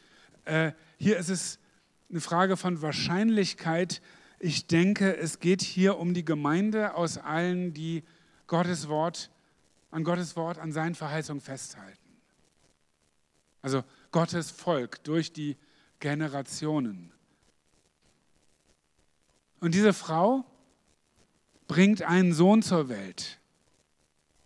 Äh, 0.45 0.73
hier 0.99 1.19
ist 1.19 1.29
es 1.29 1.59
eine 2.11 2.21
Frage 2.21 2.57
von 2.57 2.83
Wahrscheinlichkeit. 2.83 4.03
ich 4.39 4.67
denke, 4.67 5.17
es 5.17 5.39
geht 5.39 5.63
hier 5.63 5.99
um 5.99 6.15
die 6.15 6.25
Gemeinde 6.25 6.95
aus 6.95 7.19
allen, 7.19 7.75
die 7.75 8.03
Gottes 8.47 8.89
Wort, 8.89 9.31
an 9.91 10.03
Gottes 10.03 10.35
Wort, 10.37 10.59
an 10.59 10.73
seinen 10.73 10.95
Verheißungen 10.95 11.41
festhalten. 11.41 11.99
Also 13.63 13.85
Gottes 14.11 14.51
Volk 14.51 15.05
durch 15.05 15.33
die 15.33 15.57
Generationen. 16.01 17.13
Und 19.61 19.75
diese 19.75 19.93
Frau 19.93 20.45
bringt 21.71 22.03
einen 22.03 22.33
Sohn 22.33 22.63
zur 22.63 22.89
Welt. 22.89 23.39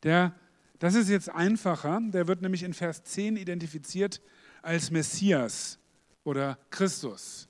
Der, 0.03 0.35
das 0.79 0.95
ist 0.95 1.09
jetzt 1.09 1.31
einfacher, 1.31 1.99
der 2.03 2.29
wird 2.29 2.43
nämlich 2.43 2.63
in 2.63 2.75
Vers 2.75 3.03
10 3.03 3.39
identifiziert 3.39 4.21
als 4.61 4.91
Messias 4.91 5.79
oder 6.23 6.59
Christus. 6.69 7.49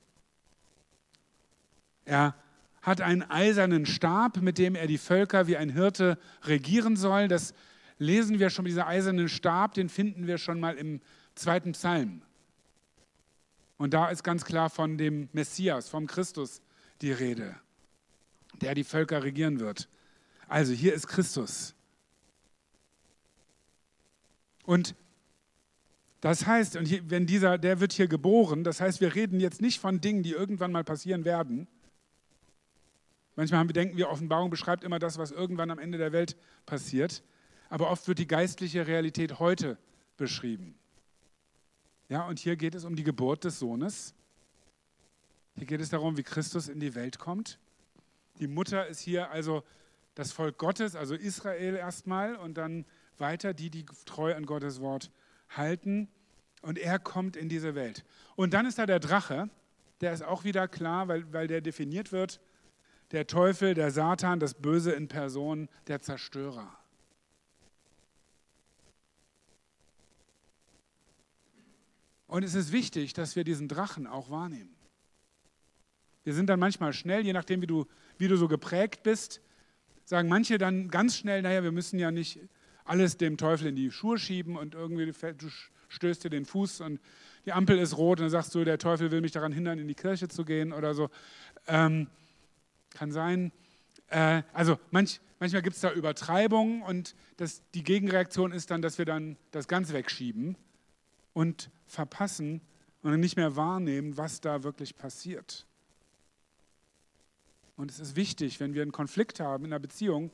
Er 2.04 2.36
hat 2.82 3.00
einen 3.00 3.28
eisernen 3.28 3.84
Stab, 3.84 4.40
mit 4.40 4.58
dem 4.58 4.76
er 4.76 4.86
die 4.86 4.96
Völker 4.96 5.48
wie 5.48 5.56
ein 5.56 5.70
Hirte 5.70 6.18
regieren 6.44 6.94
soll. 6.94 7.26
Das 7.26 7.52
lesen 7.98 8.38
wir 8.38 8.50
schon, 8.50 8.66
dieser 8.66 8.86
eisernen 8.86 9.28
Stab, 9.28 9.74
den 9.74 9.88
finden 9.88 10.28
wir 10.28 10.38
schon 10.38 10.60
mal 10.60 10.76
im 10.76 11.00
zweiten 11.34 11.72
Psalm. 11.72 12.22
Und 13.76 13.92
da 13.92 14.08
ist 14.08 14.22
ganz 14.22 14.44
klar 14.44 14.70
von 14.70 14.98
dem 14.98 15.28
Messias, 15.32 15.88
vom 15.88 16.06
Christus 16.06 16.62
die 17.00 17.10
Rede, 17.10 17.56
der 18.60 18.74
die 18.74 18.84
Völker 18.84 19.22
regieren 19.22 19.60
wird. 19.60 19.88
Also 20.48 20.72
hier 20.72 20.94
ist 20.94 21.06
Christus. 21.06 21.74
Und 24.64 24.94
das 26.20 26.46
heißt, 26.46 26.76
und 26.76 26.86
hier, 26.86 27.10
wenn 27.10 27.26
dieser, 27.26 27.58
der 27.58 27.80
wird 27.80 27.92
hier 27.92 28.08
geboren, 28.08 28.64
das 28.64 28.80
heißt, 28.80 29.00
wir 29.00 29.14
reden 29.14 29.40
jetzt 29.40 29.60
nicht 29.60 29.78
von 29.78 30.00
Dingen, 30.00 30.22
die 30.22 30.32
irgendwann 30.32 30.72
mal 30.72 30.84
passieren 30.84 31.24
werden. 31.24 31.66
Manchmal 33.36 33.60
haben 33.60 33.68
wir 33.68 33.74
denken 33.74 33.96
wir, 33.96 34.08
Offenbarung 34.08 34.48
beschreibt 34.48 34.84
immer 34.84 34.98
das, 34.98 35.18
was 35.18 35.32
irgendwann 35.32 35.70
am 35.70 35.78
Ende 35.78 35.98
der 35.98 36.12
Welt 36.12 36.36
passiert. 36.66 37.22
Aber 37.68 37.90
oft 37.90 38.06
wird 38.08 38.18
die 38.18 38.26
geistliche 38.26 38.86
Realität 38.86 39.38
heute 39.38 39.76
beschrieben. 40.16 40.76
Ja, 42.08 42.26
und 42.26 42.38
hier 42.38 42.56
geht 42.56 42.74
es 42.74 42.84
um 42.84 42.94
die 42.96 43.02
Geburt 43.02 43.44
des 43.44 43.58
Sohnes. 43.58 44.14
Hier 45.56 45.66
geht 45.66 45.80
es 45.80 45.90
darum, 45.90 46.16
wie 46.16 46.22
Christus 46.22 46.68
in 46.68 46.80
die 46.80 46.94
Welt 46.94 47.18
kommt. 47.18 47.58
Die 48.38 48.48
Mutter 48.48 48.86
ist 48.86 49.00
hier 49.00 49.30
also 49.30 49.62
das 50.14 50.32
Volk 50.32 50.58
Gottes, 50.58 50.96
also 50.96 51.14
Israel 51.14 51.76
erstmal 51.76 52.36
und 52.36 52.54
dann 52.56 52.84
weiter 53.18 53.54
die, 53.54 53.70
die 53.70 53.84
treu 54.06 54.34
an 54.34 54.46
Gottes 54.46 54.80
Wort 54.80 55.10
halten. 55.48 56.08
Und 56.62 56.78
er 56.78 56.98
kommt 56.98 57.36
in 57.36 57.48
diese 57.48 57.74
Welt. 57.74 58.04
Und 58.36 58.54
dann 58.54 58.66
ist 58.66 58.78
da 58.78 58.86
der 58.86 59.00
Drache, 59.00 59.50
der 60.00 60.12
ist 60.12 60.22
auch 60.22 60.44
wieder 60.44 60.66
klar, 60.66 61.08
weil, 61.08 61.32
weil 61.32 61.46
der 61.46 61.60
definiert 61.60 62.10
wird. 62.10 62.40
Der 63.10 63.26
Teufel, 63.26 63.74
der 63.74 63.90
Satan, 63.90 64.40
das 64.40 64.54
Böse 64.54 64.92
in 64.92 65.08
Person, 65.08 65.68
der 65.86 66.00
Zerstörer. 66.00 66.76
Und 72.26 72.42
es 72.42 72.54
ist 72.54 72.72
wichtig, 72.72 73.12
dass 73.12 73.36
wir 73.36 73.44
diesen 73.44 73.68
Drachen 73.68 74.06
auch 74.06 74.30
wahrnehmen. 74.30 74.74
Wir 76.24 76.34
sind 76.34 76.48
dann 76.48 76.58
manchmal 76.58 76.92
schnell, 76.92 77.24
je 77.24 77.32
nachdem, 77.32 77.62
wie 77.62 77.66
du, 77.66 77.86
wie 78.18 78.28
du 78.28 78.36
so 78.36 78.48
geprägt 78.48 79.02
bist, 79.02 79.40
sagen 80.04 80.28
manche 80.28 80.58
dann 80.58 80.88
ganz 80.88 81.16
schnell, 81.16 81.42
naja, 81.42 81.62
wir 81.62 81.72
müssen 81.72 81.98
ja 81.98 82.10
nicht 82.10 82.40
alles 82.84 83.16
dem 83.16 83.36
Teufel 83.36 83.68
in 83.68 83.76
die 83.76 83.90
Schuhe 83.90 84.18
schieben 84.18 84.56
und 84.56 84.74
irgendwie 84.74 85.06
du 85.06 85.48
stößt 85.88 86.24
dir 86.24 86.30
den 86.30 86.44
Fuß 86.44 86.80
und 86.80 87.00
die 87.46 87.52
Ampel 87.52 87.78
ist 87.78 87.96
rot 87.96 88.18
und 88.18 88.24
dann 88.24 88.30
sagst 88.30 88.54
du, 88.54 88.64
der 88.64 88.78
Teufel 88.78 89.10
will 89.10 89.20
mich 89.20 89.32
daran 89.32 89.52
hindern, 89.52 89.78
in 89.78 89.88
die 89.88 89.94
Kirche 89.94 90.28
zu 90.28 90.44
gehen 90.44 90.72
oder 90.72 90.94
so. 90.94 91.10
Ähm, 91.66 92.08
kann 92.90 93.12
sein. 93.12 93.52
Äh, 94.08 94.42
also 94.52 94.78
manch, 94.90 95.20
manchmal 95.40 95.62
gibt 95.62 95.76
es 95.76 95.82
da 95.82 95.92
Übertreibungen 95.92 96.82
und 96.82 97.14
das, 97.36 97.62
die 97.74 97.84
Gegenreaktion 97.84 98.52
ist 98.52 98.70
dann, 98.70 98.82
dass 98.82 98.98
wir 98.98 99.04
dann 99.04 99.36
das 99.50 99.68
ganz 99.68 99.92
wegschieben 99.92 100.56
und 101.32 101.70
verpassen 101.86 102.60
und 103.02 103.18
nicht 103.20 103.36
mehr 103.36 103.56
wahrnehmen, 103.56 104.16
was 104.16 104.40
da 104.40 104.62
wirklich 104.62 104.96
passiert. 104.96 105.66
Und 107.76 107.90
es 107.90 107.98
ist 107.98 108.16
wichtig, 108.16 108.60
wenn 108.60 108.74
wir 108.74 108.82
einen 108.82 108.92
Konflikt 108.92 109.40
haben 109.40 109.64
in 109.64 109.72
einer 109.72 109.80
Beziehung, 109.80 110.30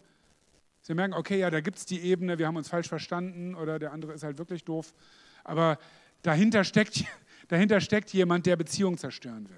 dass 0.80 0.88
wir 0.88 0.96
merken, 0.96 1.14
okay, 1.14 1.38
ja, 1.38 1.50
da 1.50 1.60
gibt 1.60 1.78
es 1.78 1.86
die 1.86 2.00
Ebene, 2.00 2.38
wir 2.38 2.46
haben 2.46 2.56
uns 2.56 2.68
falsch 2.68 2.88
verstanden 2.88 3.54
oder 3.54 3.78
der 3.78 3.92
andere 3.92 4.12
ist 4.12 4.22
halt 4.22 4.38
wirklich 4.38 4.64
doof. 4.64 4.94
Aber 5.44 5.78
dahinter 6.22 6.64
steckt, 6.64 7.04
dahinter 7.48 7.80
steckt 7.80 8.12
jemand, 8.12 8.46
der 8.46 8.56
Beziehung 8.56 8.98
zerstören 8.98 9.48
will. 9.48 9.56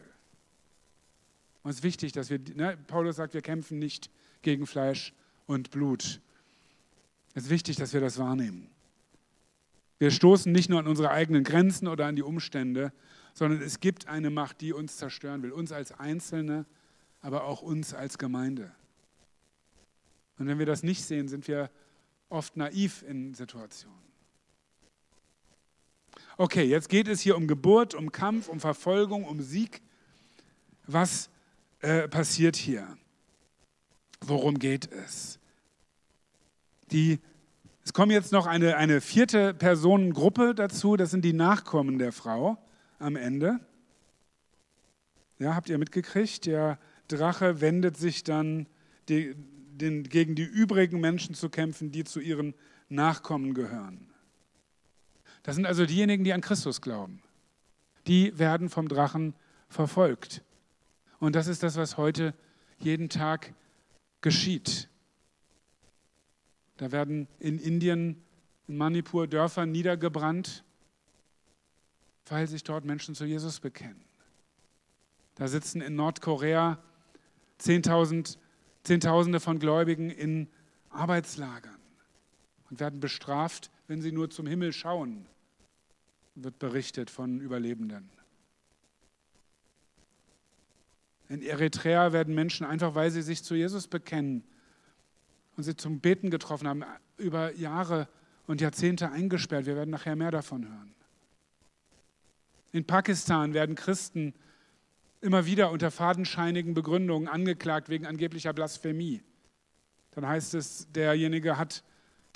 Und 1.63 1.71
es 1.71 1.79
ist 1.79 1.83
wichtig, 1.83 2.13
dass 2.13 2.31
wir, 2.31 2.41
ne, 2.55 2.77
Paulus 2.87 3.17
sagt, 3.17 3.35
wir 3.35 3.43
kämpfen 3.43 3.79
nicht 3.79 4.11
gegen 4.43 4.67
Fleisch 4.67 5.13
und 5.47 5.71
Blut. 5.71 6.21
Es 7.35 7.45
ist 7.45 7.51
wichtig, 7.51 7.77
dass 7.77 7.93
wir 7.93 8.01
das 8.01 8.19
wahrnehmen. 8.19 8.69
Wir 9.99 10.11
stoßen 10.11 10.51
nicht 10.51 10.69
nur 10.69 10.81
an 10.81 10.89
unsere 10.89 11.11
eigenen 11.11 11.45
Grenzen 11.45 11.87
oder 11.87 12.07
an 12.07 12.17
die 12.17 12.23
Umstände, 12.23 12.93
sondern 13.35 13.63
es 13.63 13.79
gibt 13.79 14.09
eine 14.09 14.31
Macht, 14.31 14.61
die 14.61 14.73
uns 14.73 14.97
zerstören 14.97 15.43
will. 15.43 15.53
Uns 15.53 15.71
als 15.71 15.93
Einzelne, 15.93 16.67
aber 17.23 17.45
auch 17.45 17.63
uns 17.63 17.95
als 17.95 18.19
Gemeinde. 18.19 18.71
Und 20.39 20.49
wenn 20.49 20.59
wir 20.59 20.67
das 20.67 20.83
nicht 20.83 21.05
sehen, 21.05 21.29
sind 21.29 21.49
wir 21.49 21.71
oft 22.29 22.57
naiv 22.57 23.03
in 23.03 23.35
Situationen. 23.35 24.03
Okay, 26.37 26.65
jetzt 26.65 26.89
geht 26.89 27.09
es 27.09 27.21
hier 27.21 27.37
um 27.37 27.47
Geburt, 27.47 27.95
um 27.95 28.11
Kampf, 28.11 28.49
um 28.49 28.59
Verfolgung, 28.59 29.25
um 29.25 29.41
Sieg. 29.41 29.81
Was 30.87 31.31
äh, 31.81 32.09
passiert 32.09 32.57
hier? 32.57 32.99
Worum 34.21 34.59
geht 34.59 34.91
es? 34.91 35.39
Die 36.91 37.21
es 37.85 37.93
kommt 37.93 38.13
jetzt 38.13 38.31
noch 38.31 38.47
eine, 38.47 38.77
eine 38.77 39.01
vierte 39.01 39.55
Personengruppe 39.55 40.55
dazu, 40.55 40.97
das 40.97 41.11
sind 41.11 41.25
die 41.25 41.33
Nachkommen 41.33 41.99
der 41.99 42.13
Frau 42.13 42.57
am 43.01 43.17
Ende. 43.17 43.59
Ja, 45.41 45.57
habt 45.57 45.69
ihr 45.69 45.79
mitgekriegt? 45.79 46.47
Der 46.47 46.79
Drache 47.17 47.61
wendet 47.61 47.97
sich 47.97 48.25
dann 48.25 48.67
die, 49.09 49.35
den, 49.37 50.05
gegen 50.05 50.35
die 50.35 50.45
übrigen 50.45 51.01
Menschen 51.01 51.35
zu 51.35 51.49
kämpfen, 51.49 51.93
die 51.93 52.05
zu 52.05 52.21
ihren 52.21 52.55
Nachkommen 52.89 53.55
gehören. 53.55 54.11
Das 55.43 55.57
sind 55.57 55.67
also 55.67 55.87
diejenigen, 55.87 56.25
die 56.25 56.33
an 56.33 56.41
Christus 56.41 56.81
glauben. 56.81 57.23
Die 58.07 58.39
werden 58.39 58.69
vom 58.69 58.89
Drachen 58.89 59.35
verfolgt. 59.69 60.43
Und 61.19 61.35
das 61.35 61.47
ist 61.47 61.63
das, 61.63 61.77
was 61.77 61.97
heute 61.97 62.35
jeden 62.79 63.09
Tag 63.09 63.55
geschieht. 64.21 64.89
Da 66.77 66.93
werden 66.93 67.29
in 67.39 67.59
Indien, 67.59 68.23
in 68.67 68.77
Manipur 68.77 69.27
Dörfer 69.27 69.67
niedergebrannt, 69.67 70.65
weil 72.27 72.47
sich 72.47 72.65
dort 72.65 72.85
Menschen 72.85 73.15
zu 73.15 73.25
Jesus 73.25 73.61
bekennen. 73.61 74.05
Da 75.35 75.49
sitzen 75.49 75.81
in 75.81 75.97
Nordkorea 75.97 76.79
Zehntausend, 77.63 78.39
Zehntausende 78.83 79.39
von 79.39 79.59
Gläubigen 79.59 80.11
in 80.11 80.49
Arbeitslagern 80.91 81.79
und 82.69 82.81
werden 82.81 82.99
bestraft, 82.99 83.71
wenn 83.87 84.03
sie 84.03 84.11
nur 84.11 84.31
zum 84.31 84.47
Himmel 84.47 84.73
schauen, 84.73 85.27
wird 86.35 86.59
berichtet 86.59 87.09
von 87.09 87.41
Überlebenden. 87.41 88.11
In 91.29 91.41
Eritrea 91.41 92.13
werden 92.13 92.35
Menschen 92.35 92.67
einfach, 92.67 92.95
weil 92.95 93.11
sie 93.11 93.23
sich 93.23 93.45
zu 93.45 93.55
Jesus 93.55 93.87
bekennen, 93.87 94.45
und 95.57 95.65
sie 95.65 95.77
zum 95.77 96.01
Beten 96.01 96.31
getroffen 96.31 96.67
haben, 96.67 96.85
über 97.19 97.55
Jahre 97.55 98.09
und 98.47 98.61
Jahrzehnte 98.61 99.11
eingesperrt. 99.11 99.67
Wir 99.67 99.77
werden 99.77 99.91
nachher 99.91 100.17
mehr 100.17 100.31
davon 100.31 100.67
hören. 100.67 100.95
In 102.73 102.87
Pakistan 102.87 103.53
werden 103.53 103.75
Christen 103.75 104.35
immer 105.23 105.47
wieder 105.47 105.71
unter 105.71 105.91
fadenscheinigen 105.91 106.75
Begründungen 106.75 107.29
angeklagt 107.29 107.89
wegen 107.89 108.07
angeblicher 108.07 108.53
Blasphemie. 108.53 109.23
Dann 110.11 110.27
heißt 110.27 110.55
es, 110.55 110.91
derjenige 110.93 111.57
hat 111.57 111.83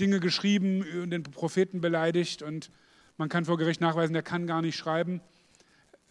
Dinge 0.00 0.20
geschrieben 0.20 0.84
und 1.02 1.10
den 1.10 1.22
Propheten 1.22 1.80
beleidigt 1.80 2.42
und 2.42 2.70
man 3.18 3.28
kann 3.28 3.44
vor 3.44 3.58
Gericht 3.58 3.80
nachweisen, 3.80 4.12
der 4.12 4.22
kann 4.22 4.46
gar 4.46 4.62
nicht 4.62 4.76
schreiben 4.76 5.20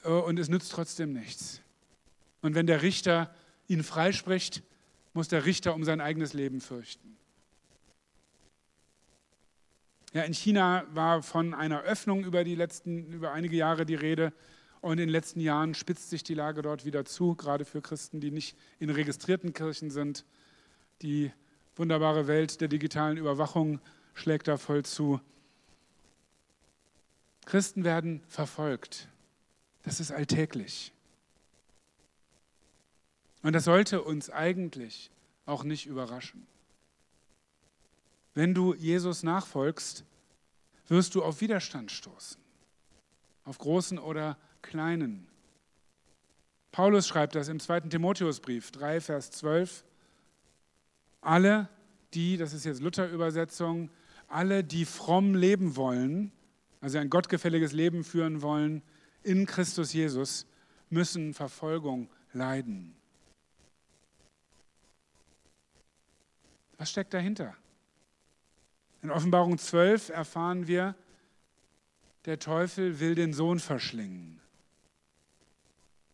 äh, 0.03 0.10
und 0.10 0.38
es 0.38 0.50
nützt 0.50 0.72
trotzdem 0.72 1.13
nichts. 1.13 1.62
Und 2.41 2.55
wenn 2.55 2.67
der 2.67 2.82
Richter 2.82 3.34
ihn 3.67 3.84
freispricht, 3.84 4.62
muss 5.13 5.27
der 5.29 5.46
Richter 5.46 5.74
um 5.74 5.84
sein 5.84 6.01
eigenes 6.01 6.34
Leben 6.34 6.62
fürchten. 6.62 7.17
Ja, 10.13 10.24
in 10.24 10.34
China 10.34 10.86
war 10.94 11.24
von 11.24 11.53
einer 11.53 11.82
Öffnung 11.82 12.24
über, 12.24 12.44
die 12.44 12.55
letzten, 12.55 13.12
über 13.12 13.32
einige 13.32 13.55
Jahre 13.55 13.86
die 13.86 13.96
Rede. 13.96 14.34
Und 14.85 14.91
in 14.91 15.07
den 15.07 15.09
letzten 15.09 15.39
Jahren 15.39 15.73
spitzt 15.73 16.11
sich 16.11 16.23
die 16.23 16.35
Lage 16.35 16.61
dort 16.61 16.85
wieder 16.85 17.05
zu, 17.05 17.33
gerade 17.33 17.65
für 17.65 17.81
Christen, 17.81 18.19
die 18.19 18.29
nicht 18.29 18.55
in 18.77 18.91
registrierten 18.91 19.51
Kirchen 19.51 19.89
sind. 19.89 20.25
Die 21.01 21.31
wunderbare 21.75 22.27
Welt 22.27 22.61
der 22.61 22.67
digitalen 22.67 23.17
Überwachung 23.17 23.79
schlägt 24.13 24.47
da 24.47 24.57
voll 24.57 24.85
zu. 24.85 25.19
Christen 27.47 27.83
werden 27.83 28.21
verfolgt. 28.27 29.09
Das 29.81 29.99
ist 29.99 30.11
alltäglich. 30.11 30.93
Und 33.41 33.53
das 33.53 33.63
sollte 33.63 34.03
uns 34.03 34.29
eigentlich 34.29 35.09
auch 35.47 35.63
nicht 35.63 35.87
überraschen. 35.87 36.45
Wenn 38.35 38.53
du 38.53 38.75
Jesus 38.75 39.23
nachfolgst, 39.23 40.05
wirst 40.89 41.15
du 41.15 41.23
auf 41.23 41.41
Widerstand 41.41 41.89
stoßen, 41.91 42.39
auf 43.45 43.57
großen 43.57 43.97
oder 43.97 44.37
kleinen. 44.65 45.27
Paulus 46.72 47.07
schreibt 47.07 47.36
das 47.36 47.48
im 47.48 47.60
2. 47.60 47.81
Timotheusbrief 47.81 48.72
3, 48.72 49.00
Vers 49.00 49.31
12. 49.31 49.86
Alle, 51.22 51.69
die, 52.13 52.36
das 52.36 52.51
ist 52.51 52.65
jetzt 52.65 52.81
Luther-Übersetzung, 52.81 53.89
alle, 54.27 54.63
die 54.63 54.84
fromm 54.84 55.36
leben 55.36 55.77
wollen, 55.77 56.31
also 56.81 56.98
ein 56.98 57.10
gottgefälliges 57.10 57.72
Leben 57.72 58.03
führen 58.03 58.41
wollen 58.41 58.81
in 59.24 59.45
Christus 59.45 59.93
Jesus, 59.93 60.45
müssen 60.89 61.34
Verfolgung 61.34 62.10
leiden. 62.34 62.95
Was 66.77 66.91
steckt 66.91 67.13
dahinter? 67.13 67.55
In 69.01 69.12
Offenbarung 69.12 69.57
12 69.57 70.10
erfahren 70.10 70.67
wir, 70.67 70.95
der 72.25 72.39
Teufel 72.39 73.00
will 73.00 73.15
den 73.15 73.34
Sohn 73.34 73.60
verschlingen. 73.60 74.41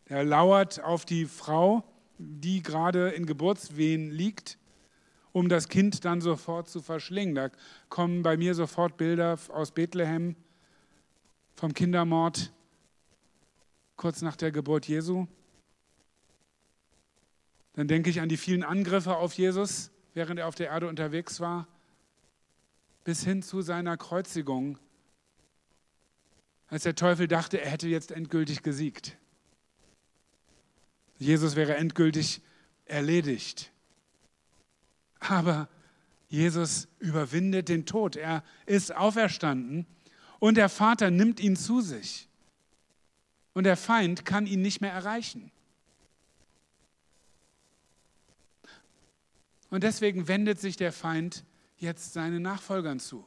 Er 0.06 0.24
lauert 0.24 0.82
auf 0.82 1.04
die 1.04 1.26
Frau, 1.26 1.84
die 2.18 2.62
gerade 2.62 3.10
in 3.10 3.26
Geburtswehen 3.26 4.10
liegt, 4.10 4.58
um 5.32 5.48
das 5.48 5.68
Kind 5.68 6.04
dann 6.04 6.20
sofort 6.20 6.68
zu 6.68 6.80
verschlingen. 6.80 7.34
Da 7.34 7.50
kommen 7.88 8.22
bei 8.22 8.36
mir 8.36 8.54
sofort 8.54 8.96
Bilder 8.96 9.38
aus 9.48 9.72
Bethlehem 9.72 10.36
vom 11.54 11.74
Kindermord 11.74 12.52
kurz 13.96 14.20
nach 14.22 14.36
der 14.36 14.50
Geburt 14.50 14.88
Jesu. 14.88 15.26
Dann 17.74 17.88
denke 17.88 18.10
ich 18.10 18.20
an 18.20 18.28
die 18.28 18.36
vielen 18.36 18.64
Angriffe 18.64 19.16
auf 19.16 19.32
Jesus, 19.34 19.90
während 20.12 20.38
er 20.40 20.48
auf 20.48 20.54
der 20.54 20.68
Erde 20.68 20.88
unterwegs 20.88 21.40
war, 21.40 21.66
bis 23.04 23.24
hin 23.24 23.42
zu 23.42 23.62
seiner 23.62 23.96
Kreuzigung, 23.96 24.78
als 26.66 26.82
der 26.82 26.94
Teufel 26.94 27.28
dachte, 27.28 27.60
er 27.60 27.70
hätte 27.70 27.88
jetzt 27.88 28.12
endgültig 28.12 28.62
gesiegt. 28.62 29.16
Jesus 31.18 31.56
wäre 31.56 31.76
endgültig 31.76 32.40
erledigt. 32.84 33.70
Aber 35.20 35.68
Jesus 36.28 36.88
überwindet 36.98 37.68
den 37.68 37.86
Tod. 37.86 38.16
Er 38.16 38.42
ist 38.66 38.94
auferstanden 38.94 39.86
und 40.38 40.56
der 40.56 40.68
Vater 40.68 41.10
nimmt 41.10 41.40
ihn 41.40 41.56
zu 41.56 41.80
sich. 41.80 42.28
Und 43.54 43.64
der 43.64 43.76
Feind 43.76 44.24
kann 44.24 44.46
ihn 44.46 44.62
nicht 44.62 44.80
mehr 44.80 44.92
erreichen. 44.92 45.52
Und 49.70 49.84
deswegen 49.84 50.28
wendet 50.28 50.60
sich 50.60 50.76
der 50.76 50.92
Feind 50.92 51.44
jetzt 51.76 52.12
seinen 52.12 52.42
Nachfolgern 52.42 53.00
zu. 53.00 53.26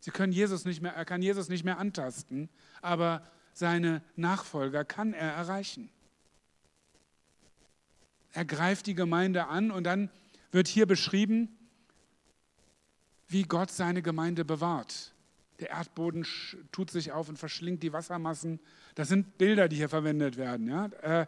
Sie 0.00 0.10
können 0.10 0.32
Jesus 0.32 0.64
nicht 0.64 0.82
mehr, 0.82 0.94
er 0.94 1.04
kann 1.04 1.22
Jesus 1.22 1.48
nicht 1.48 1.64
mehr 1.64 1.78
antasten, 1.78 2.48
aber 2.80 3.24
seine 3.52 4.02
Nachfolger 4.16 4.84
kann 4.84 5.12
er 5.12 5.30
erreichen. 5.30 5.90
Er 8.32 8.44
greift 8.44 8.86
die 8.86 8.94
Gemeinde 8.94 9.46
an 9.46 9.70
und 9.70 9.84
dann 9.84 10.10
wird 10.50 10.68
hier 10.68 10.86
beschrieben, 10.86 11.48
wie 13.28 13.42
Gott 13.44 13.70
seine 13.70 14.02
Gemeinde 14.02 14.44
bewahrt. 14.44 15.12
Der 15.60 15.70
Erdboden 15.70 16.26
tut 16.72 16.90
sich 16.90 17.12
auf 17.12 17.28
und 17.28 17.38
verschlingt 17.38 17.82
die 17.82 17.92
Wassermassen. 17.92 18.58
Das 18.94 19.08
sind 19.08 19.38
Bilder, 19.38 19.68
die 19.68 19.76
hier 19.76 19.88
verwendet 19.88 20.36
werden. 20.36 20.68
Ja? 20.68 20.86
Äh, 21.02 21.26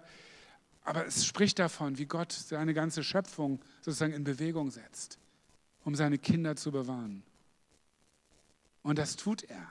aber 0.82 1.06
es 1.06 1.24
spricht 1.24 1.58
davon, 1.58 1.98
wie 1.98 2.06
Gott 2.06 2.32
seine 2.32 2.74
ganze 2.74 3.02
Schöpfung 3.02 3.60
sozusagen 3.80 4.12
in 4.12 4.24
Bewegung 4.24 4.70
setzt, 4.70 5.18
um 5.84 5.94
seine 5.94 6.18
Kinder 6.18 6.56
zu 6.56 6.72
bewahren. 6.72 7.22
Und 8.82 8.98
das 8.98 9.16
tut 9.16 9.44
er. 9.44 9.66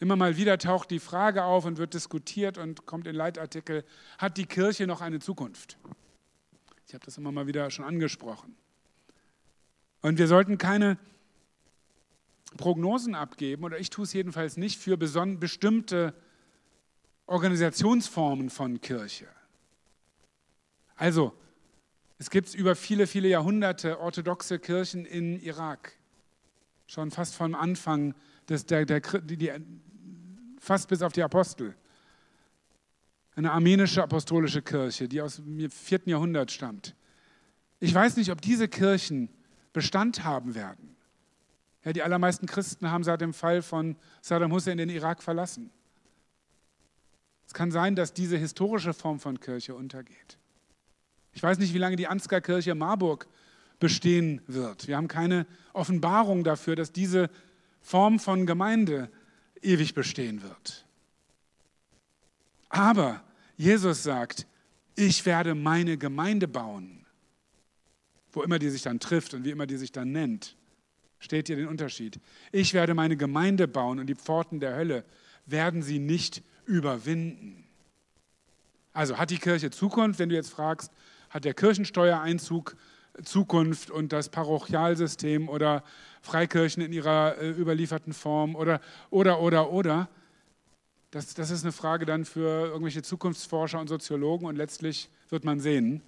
Immer 0.00 0.16
mal 0.16 0.36
wieder 0.36 0.58
taucht 0.58 0.90
die 0.90 0.98
Frage 0.98 1.44
auf 1.44 1.64
und 1.64 1.78
wird 1.78 1.94
diskutiert 1.94 2.58
und 2.58 2.86
kommt 2.86 3.06
in 3.06 3.14
Leitartikel, 3.14 3.84
hat 4.18 4.36
die 4.36 4.46
Kirche 4.46 4.86
noch 4.86 5.00
eine 5.00 5.20
Zukunft? 5.20 5.78
Ich 6.86 6.94
habe 6.94 7.04
das 7.04 7.16
immer 7.16 7.32
mal 7.32 7.46
wieder 7.46 7.70
schon 7.70 7.84
angesprochen. 7.84 8.56
Und 10.02 10.18
wir 10.18 10.28
sollten 10.28 10.58
keine 10.58 10.98
Prognosen 12.56 13.14
abgeben, 13.14 13.64
oder 13.64 13.78
ich 13.78 13.90
tue 13.90 14.04
es 14.04 14.12
jedenfalls 14.12 14.56
nicht, 14.56 14.78
für 14.78 14.96
bestimmte 14.96 16.14
Organisationsformen 17.26 18.50
von 18.50 18.80
Kirche. 18.80 19.26
Also, 20.96 21.32
es 22.18 22.30
gibt 22.30 22.54
über 22.54 22.76
viele, 22.76 23.06
viele 23.06 23.28
Jahrhunderte 23.28 23.98
orthodoxe 23.98 24.58
Kirchen 24.58 25.04
in 25.04 25.40
Irak. 25.40 25.92
Schon 26.86 27.10
fast 27.10 27.34
vom 27.34 27.54
Anfang 27.54 28.14
des, 28.48 28.66
der, 28.66 28.84
der, 28.84 29.00
die, 29.00 29.50
fast 30.64 30.88
bis 30.88 31.02
auf 31.02 31.12
die 31.12 31.22
Apostel. 31.22 31.74
Eine 33.36 33.52
armenische 33.52 34.02
apostolische 34.02 34.62
Kirche, 34.62 35.08
die 35.08 35.20
aus 35.20 35.36
dem 35.36 35.70
vierten 35.70 36.10
Jahrhundert 36.10 36.50
stammt. 36.50 36.94
Ich 37.80 37.92
weiß 37.92 38.16
nicht, 38.16 38.30
ob 38.30 38.40
diese 38.40 38.68
Kirchen 38.68 39.28
Bestand 39.72 40.24
haben 40.24 40.54
werden. 40.54 40.96
Ja, 41.84 41.92
die 41.92 42.02
allermeisten 42.02 42.46
Christen 42.46 42.90
haben 42.90 43.04
seit 43.04 43.20
dem 43.20 43.34
Fall 43.34 43.60
von 43.60 43.96
Saddam 44.22 44.52
Hussein 44.52 44.78
den 44.78 44.88
Irak 44.88 45.22
verlassen. 45.22 45.70
Es 47.46 47.52
kann 47.52 47.70
sein, 47.70 47.94
dass 47.94 48.14
diese 48.14 48.38
historische 48.38 48.94
Form 48.94 49.20
von 49.20 49.38
Kirche 49.38 49.74
untergeht. 49.74 50.38
Ich 51.32 51.42
weiß 51.42 51.58
nicht, 51.58 51.74
wie 51.74 51.78
lange 51.78 51.96
die 51.96 52.06
Ansgar 52.06 52.40
Kirche 52.40 52.74
Marburg 52.74 53.28
bestehen 53.80 54.40
wird. 54.46 54.86
Wir 54.86 54.96
haben 54.96 55.08
keine 55.08 55.46
Offenbarung 55.72 56.44
dafür, 56.44 56.76
dass 56.76 56.92
diese 56.92 57.28
Form 57.82 58.18
von 58.18 58.46
Gemeinde 58.46 59.10
ewig 59.64 59.94
bestehen 59.94 60.42
wird. 60.42 60.84
Aber 62.68 63.22
Jesus 63.56 64.02
sagt, 64.02 64.46
ich 64.96 65.26
werde 65.26 65.54
meine 65.54 65.96
Gemeinde 65.96 66.48
bauen, 66.48 67.06
wo 68.32 68.42
immer 68.42 68.58
die 68.58 68.70
sich 68.70 68.82
dann 68.82 69.00
trifft 69.00 69.34
und 69.34 69.44
wie 69.44 69.50
immer 69.50 69.66
die 69.66 69.76
sich 69.76 69.92
dann 69.92 70.12
nennt. 70.12 70.56
Steht 71.18 71.46
hier 71.46 71.56
den 71.56 71.68
Unterschied. 71.68 72.20
Ich 72.52 72.74
werde 72.74 72.94
meine 72.94 73.16
Gemeinde 73.16 73.66
bauen 73.66 73.98
und 73.98 74.06
die 74.06 74.14
Pforten 74.14 74.60
der 74.60 74.76
Hölle 74.76 75.04
werden 75.46 75.82
sie 75.82 75.98
nicht 75.98 76.42
überwinden. 76.66 77.66
Also 78.92 79.18
hat 79.18 79.30
die 79.30 79.38
Kirche 79.38 79.70
Zukunft, 79.70 80.18
wenn 80.18 80.28
du 80.28 80.34
jetzt 80.34 80.50
fragst, 80.50 80.92
hat 81.30 81.44
der 81.44 81.54
Kirchensteuereinzug 81.54 82.76
Zukunft 83.22 83.90
und 83.90 84.12
das 84.12 84.28
Parochialsystem 84.28 85.48
oder 85.48 85.84
Freikirchen 86.24 86.82
in 86.82 86.92
ihrer 86.92 87.36
äh, 87.38 87.50
überlieferten 87.50 88.14
Form 88.14 88.56
oder, 88.56 88.80
oder, 89.10 89.40
oder, 89.40 89.70
oder. 89.70 90.08
Das, 91.10 91.34
das 91.34 91.50
ist 91.50 91.64
eine 91.64 91.72
Frage 91.72 92.06
dann 92.06 92.24
für 92.24 92.66
irgendwelche 92.66 93.02
Zukunftsforscher 93.02 93.78
und 93.78 93.88
Soziologen 93.88 94.46
und 94.46 94.56
letztlich 94.56 95.10
wird 95.28 95.44
man 95.44 95.60
sehen. 95.60 96.00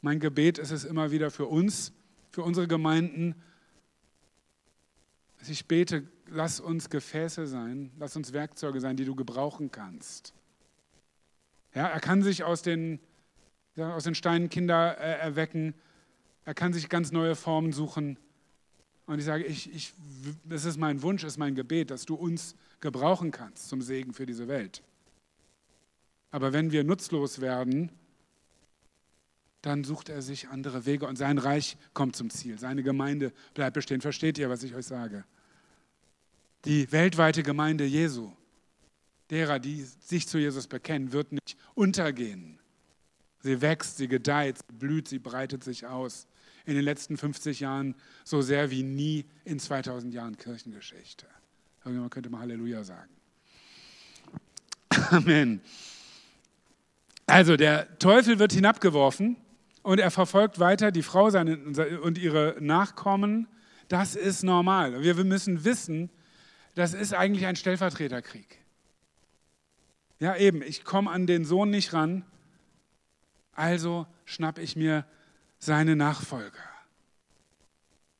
Mein 0.00 0.18
Gebet 0.18 0.58
ist 0.58 0.72
es 0.72 0.84
immer 0.84 1.12
wieder 1.12 1.30
für 1.30 1.46
uns, 1.46 1.92
für 2.32 2.42
unsere 2.42 2.66
Gemeinden, 2.66 3.36
dass 5.38 5.48
ich 5.48 5.66
bete, 5.66 6.02
lass 6.26 6.58
uns 6.58 6.90
Gefäße 6.90 7.46
sein, 7.46 7.92
lass 8.00 8.16
uns 8.16 8.32
Werkzeuge 8.32 8.80
sein, 8.80 8.96
die 8.96 9.04
du 9.04 9.14
gebrauchen 9.14 9.70
kannst. 9.70 10.34
Ja, 11.72 11.86
er 11.86 12.00
kann 12.00 12.22
sich 12.22 12.42
aus 12.42 12.62
den 12.62 12.98
aus 13.76 14.02
den 14.02 14.16
Steinen 14.16 14.48
Kinder 14.48 14.98
äh, 14.98 15.20
erwecken. 15.20 15.72
Er 16.44 16.54
kann 16.54 16.72
sich 16.72 16.88
ganz 16.88 17.12
neue 17.12 17.36
Formen 17.36 17.72
suchen. 17.72 18.18
Und 19.08 19.18
ich 19.20 19.24
sage, 19.24 19.44
ich, 19.44 19.74
ich, 19.74 19.94
das 20.44 20.66
ist 20.66 20.76
mein 20.76 21.00
Wunsch, 21.00 21.24
ist 21.24 21.38
mein 21.38 21.54
Gebet, 21.54 21.90
dass 21.90 22.04
du 22.04 22.14
uns 22.14 22.54
gebrauchen 22.80 23.30
kannst 23.30 23.70
zum 23.70 23.80
Segen 23.80 24.12
für 24.12 24.26
diese 24.26 24.48
Welt. 24.48 24.82
Aber 26.30 26.52
wenn 26.52 26.72
wir 26.72 26.84
nutzlos 26.84 27.40
werden, 27.40 27.90
dann 29.62 29.82
sucht 29.82 30.10
er 30.10 30.20
sich 30.20 30.48
andere 30.48 30.84
Wege 30.84 31.06
und 31.06 31.16
sein 31.16 31.38
Reich 31.38 31.78
kommt 31.94 32.16
zum 32.16 32.28
Ziel. 32.28 32.58
Seine 32.58 32.82
Gemeinde 32.82 33.32
bleibt 33.54 33.74
bestehen. 33.74 34.02
Versteht 34.02 34.36
ihr, 34.36 34.50
was 34.50 34.62
ich 34.62 34.74
euch 34.74 34.84
sage? 34.84 35.24
Die 36.66 36.92
weltweite 36.92 37.42
Gemeinde 37.42 37.86
Jesu, 37.86 38.30
derer, 39.30 39.58
die 39.58 39.86
sich 40.00 40.28
zu 40.28 40.36
Jesus 40.36 40.66
bekennen, 40.66 41.12
wird 41.12 41.32
nicht 41.32 41.56
untergehen. 41.74 42.58
Sie 43.40 43.62
wächst, 43.62 43.96
sie 43.96 44.08
gedeiht, 44.08 44.58
sie 44.58 44.74
blüht, 44.74 45.08
sie 45.08 45.18
breitet 45.18 45.64
sich 45.64 45.86
aus. 45.86 46.26
In 46.68 46.74
den 46.74 46.84
letzten 46.84 47.16
50 47.16 47.60
Jahren 47.60 47.94
so 48.24 48.42
sehr 48.42 48.70
wie 48.70 48.82
nie 48.82 49.24
in 49.44 49.58
2000 49.58 50.12
Jahren 50.12 50.36
Kirchengeschichte. 50.36 51.26
Irgendjemand 51.78 52.12
könnte 52.12 52.28
mal 52.28 52.40
Halleluja 52.40 52.84
sagen. 52.84 53.08
Amen. 55.10 55.62
Also 57.26 57.56
der 57.56 57.98
Teufel 57.98 58.38
wird 58.38 58.52
hinabgeworfen 58.52 59.38
und 59.82 59.98
er 59.98 60.10
verfolgt 60.10 60.58
weiter 60.58 60.92
die 60.92 61.02
Frau 61.02 61.28
und 61.28 62.18
ihre 62.18 62.56
Nachkommen. 62.60 63.48
Das 63.88 64.14
ist 64.14 64.42
normal. 64.42 65.02
Wir 65.02 65.14
müssen 65.24 65.64
wissen, 65.64 66.10
das 66.74 66.92
ist 66.92 67.14
eigentlich 67.14 67.46
ein 67.46 67.56
Stellvertreterkrieg. 67.56 68.58
Ja, 70.20 70.36
eben, 70.36 70.60
ich 70.60 70.84
komme 70.84 71.10
an 71.10 71.26
den 71.26 71.46
Sohn 71.46 71.70
nicht 71.70 71.94
ran, 71.94 72.26
also 73.52 74.06
schnapp 74.26 74.58
ich 74.58 74.76
mir 74.76 75.06
seine 75.58 75.96
Nachfolger. 75.96 76.52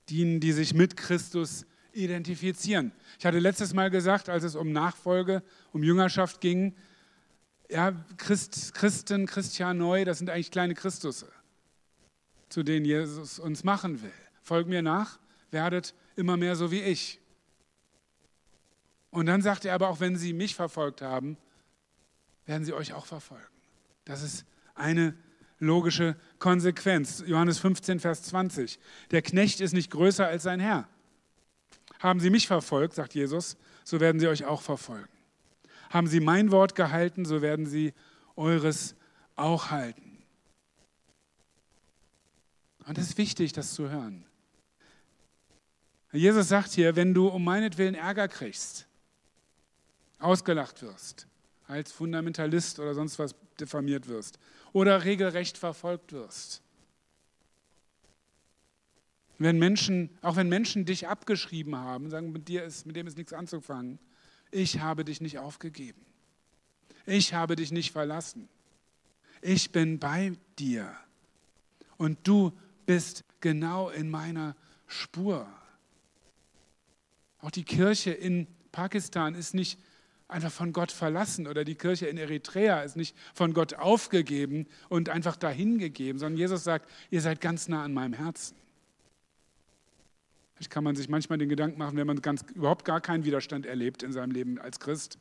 Dienen, 0.09 0.41
die 0.41 0.53
sich 0.53 0.75
mit 0.75 0.97
Christus 0.97 1.67
identifizieren. 1.93 2.93
Ich 3.19 3.27
hatte 3.27 3.39
letztes 3.39 3.75
Mal 3.75 3.91
gesagt, 3.91 4.29
als 4.29 4.45
es 4.45 4.55
um 4.55 4.73
Nachfolge, 4.73 5.43
um 5.73 5.83
Jüngerschaft 5.83 6.41
ging, 6.41 6.75
ja, 7.71 7.93
Christ, 8.17 8.75
Christen, 8.75 9.27
Christianoi, 9.27 10.05
das 10.05 10.19
sind 10.19 10.31
eigentlich 10.31 10.51
kleine 10.51 10.75
Christusse, 10.75 11.31
zu 12.49 12.63
denen 12.63 12.87
Jesus 12.87 13.39
uns 13.39 13.63
machen 13.63 14.03
will. 14.03 14.13
Folgt 14.43 14.69
mir 14.69 14.81
nach, 14.81 15.19
werdet 15.51 15.95
immer 16.17 16.37
mehr 16.37 16.57
so 16.57 16.71
wie 16.71 16.81
ich. 16.81 17.21
Und 19.11 19.27
dann 19.27 19.43
sagt 19.43 19.65
er 19.65 19.75
aber 19.75 19.89
auch, 19.89 20.01
wenn 20.01 20.17
sie 20.17 20.33
mich 20.33 20.55
verfolgt 20.55 21.03
haben, 21.03 21.37
werden 22.47 22.65
sie 22.65 22.73
euch 22.73 22.95
auch 22.95 23.07
verfolgen. 23.07 23.45
Das 24.05 24.23
ist 24.23 24.47
eine 24.75 25.15
logische 25.59 26.17
Konsequenz. 26.39 27.23
Johannes 27.27 27.59
15, 27.59 28.01
Vers 28.01 28.23
20. 28.25 28.79
Der 29.11 29.23
Knecht 29.23 29.61
ist 29.61 29.73
nicht 29.73 29.91
größer 29.91 30.27
als 30.27 30.45
sein 30.45 30.61
Herr. 30.61 30.89
Haben 31.99 32.21
sie 32.21 32.31
mich 32.31 32.47
verfolgt, 32.47 32.95
sagt 32.95 33.15
Jesus, 33.15 33.57
so 33.85 34.01
werden 34.01 34.21
sie 34.21 34.29
euch 34.29 34.45
auch 34.45 34.63
verfolgen. 34.63 35.09
Haben 35.91 36.07
sie 36.07 36.21
mein 36.21 36.51
Wort 36.53 36.75
gehalten, 36.75 37.25
so 37.25 37.43
werden 37.43 37.67
sie 37.67 37.93
eures 38.37 38.95
auch 39.35 39.71
halten. 39.71 40.23
Und 42.87 42.99
es 42.99 43.11
ist 43.11 43.19
wichtig, 43.19 43.53
das 43.53 43.75
zu 43.75 43.91
hören. 43.91 44.25
Jesus 46.13 46.49
sagt 46.49 46.73
hier, 46.73 46.97
wenn 46.97 47.13
du 47.13 47.29
um 47.29 47.45
meinetwillen 47.45 47.95
Ärger 47.95 48.29
kriegst, 48.29 48.87
ausgelacht 50.19 50.81
wirst, 50.83 51.27
als 51.67 51.93
Fundamentalist 51.93 52.79
oder 52.79 52.95
sonst 52.95 53.19
was 53.19 53.35
diffamiert 53.59 54.09
wirst 54.09 54.39
oder 54.73 55.05
regelrecht 55.05 55.59
verfolgt 55.59 56.13
wirst, 56.13 56.63
wenn 59.39 59.59
Menschen, 59.59 60.11
auch 60.21 60.37
wenn 60.37 60.49
Menschen 60.49 60.85
dich 60.85 61.07
abgeschrieben 61.07 61.77
haben, 61.77 62.11
sagen, 62.11 62.33
mit, 62.33 62.49
dir 62.49 62.65
ist, 62.65 62.87
mit 62.87 62.97
dem 62.97 63.07
ist 63.07 63.17
nichts 63.17 63.33
anzufangen, 63.33 63.99
ich 64.51 64.81
habe 64.81 65.05
dich 65.05 65.21
nicht 65.21 65.39
aufgegeben. 65.39 66.05
Ich 67.07 67.35
habe 67.35 67.55
dich 67.55 67.71
nicht 67.71 67.93
verlassen. 67.93 68.49
Ich 69.41 69.71
bin 69.71 69.99
bei 69.99 70.33
dir. 70.59 70.95
Und 71.97 72.19
du 72.27 72.53
bist 72.87 73.25
genau 73.41 73.91
in 73.91 74.11
meiner 74.11 74.57
Spur. 74.87 75.47
Auch 77.41 77.51
die 77.51 77.65
Kirche 77.65 78.11
in 78.11 78.47
Pakistan 78.73 79.35
ist 79.35 79.55
nicht 79.55 79.79
einfach 80.29 80.53
von 80.53 80.73
Gott 80.73 80.93
verlassen 80.93 81.47
oder 81.47 81.65
die 81.65 81.75
Kirche 81.75 82.07
in 82.07 82.19
Eritrea 82.19 82.83
ist 82.83 82.97
nicht 82.97 83.17
von 83.35 83.55
Gott 83.55 83.75
aufgegeben 83.75 84.67
und 84.91 85.09
einfach 85.09 85.37
dahingegeben, 85.37 86.19
sondern 86.19 86.39
Jesus 86.39 86.65
sagt, 86.65 86.89
ihr 87.11 87.23
seid 87.23 87.41
ganz 87.41 87.67
nah 87.67 87.83
an 87.83 87.95
meinem 87.95 88.13
Herzen. 88.13 88.55
Vielleicht 90.55 90.71
kann 90.71 90.85
man 90.85 90.97
sich 90.97 91.09
manchmal 91.09 91.39
den 91.39 91.49
Gedanken 91.49 91.79
machen, 91.79 91.97
wenn 91.97 92.07
man 92.07 92.21
ganz, 92.21 92.45
überhaupt 92.55 92.85
gar 92.85 93.01
keinen 93.01 93.25
Widerstand 93.25 93.65
erlebt 93.65 94.03
in 94.03 94.13
seinem 94.13 94.33
Leben 94.33 94.59
als 94.59 94.81
Christ, 94.81 95.19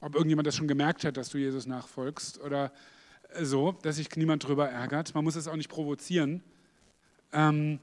ob 0.00 0.14
irgendjemand 0.14 0.46
das 0.46 0.56
schon 0.56 0.68
gemerkt 0.68 1.04
hat, 1.04 1.16
dass 1.16 1.28
du 1.28 1.38
Jesus 1.38 1.66
nachfolgst 1.66 2.40
oder 2.40 2.72
so, 3.40 3.72
dass 3.82 3.96
sich 3.96 4.14
niemand 4.16 4.44
darüber 4.44 4.68
ärgert. 4.68 5.14
Man 5.14 5.24
muss 5.24 5.36
es 5.36 5.48
auch 5.48 5.56
nicht 5.56 5.68
provozieren. 5.68 6.42
Ähm, 7.32 7.80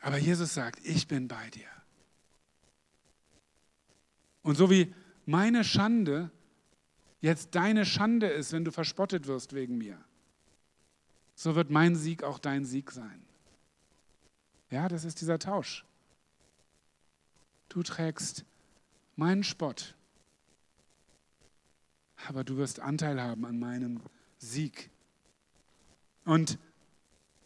aber 0.00 0.18
Jesus 0.18 0.54
sagt, 0.54 0.78
ich 0.84 1.08
bin 1.08 1.28
bei 1.28 1.50
dir. 1.50 1.71
Und 4.42 4.56
so 4.56 4.70
wie 4.70 4.94
meine 5.26 5.64
Schande 5.64 6.30
jetzt 7.20 7.54
deine 7.54 7.86
Schande 7.86 8.26
ist, 8.26 8.52
wenn 8.52 8.64
du 8.64 8.72
verspottet 8.72 9.26
wirst 9.26 9.54
wegen 9.54 9.78
mir, 9.78 9.98
so 11.34 11.54
wird 11.54 11.70
mein 11.70 11.96
Sieg 11.96 12.24
auch 12.24 12.38
dein 12.38 12.64
Sieg 12.64 12.90
sein. 12.90 13.24
Ja, 14.70 14.88
das 14.88 15.04
ist 15.04 15.20
dieser 15.20 15.38
Tausch. 15.38 15.84
Du 17.68 17.82
trägst 17.82 18.44
meinen 19.16 19.44
Spott, 19.44 19.94
aber 22.28 22.44
du 22.44 22.56
wirst 22.56 22.80
Anteil 22.80 23.20
haben 23.20 23.44
an 23.44 23.58
meinem 23.58 24.00
Sieg. 24.38 24.90
Und 26.24 26.58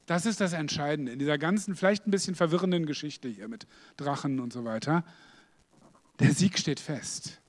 das 0.06 0.24
ist 0.24 0.40
das 0.40 0.52
Entscheidende 0.52 1.12
in 1.12 1.18
dieser 1.18 1.38
ganzen, 1.38 1.74
vielleicht 1.74 2.06
ein 2.06 2.10
bisschen 2.10 2.34
verwirrenden 2.34 2.86
Geschichte 2.86 3.28
hier 3.28 3.48
mit 3.48 3.66
Drachen 3.96 4.40
und 4.40 4.52
so 4.52 4.64
weiter. 4.64 5.04
Der 6.18 6.32
Sieg 6.32 6.58
steht 6.58 6.80
fest. 6.80 7.40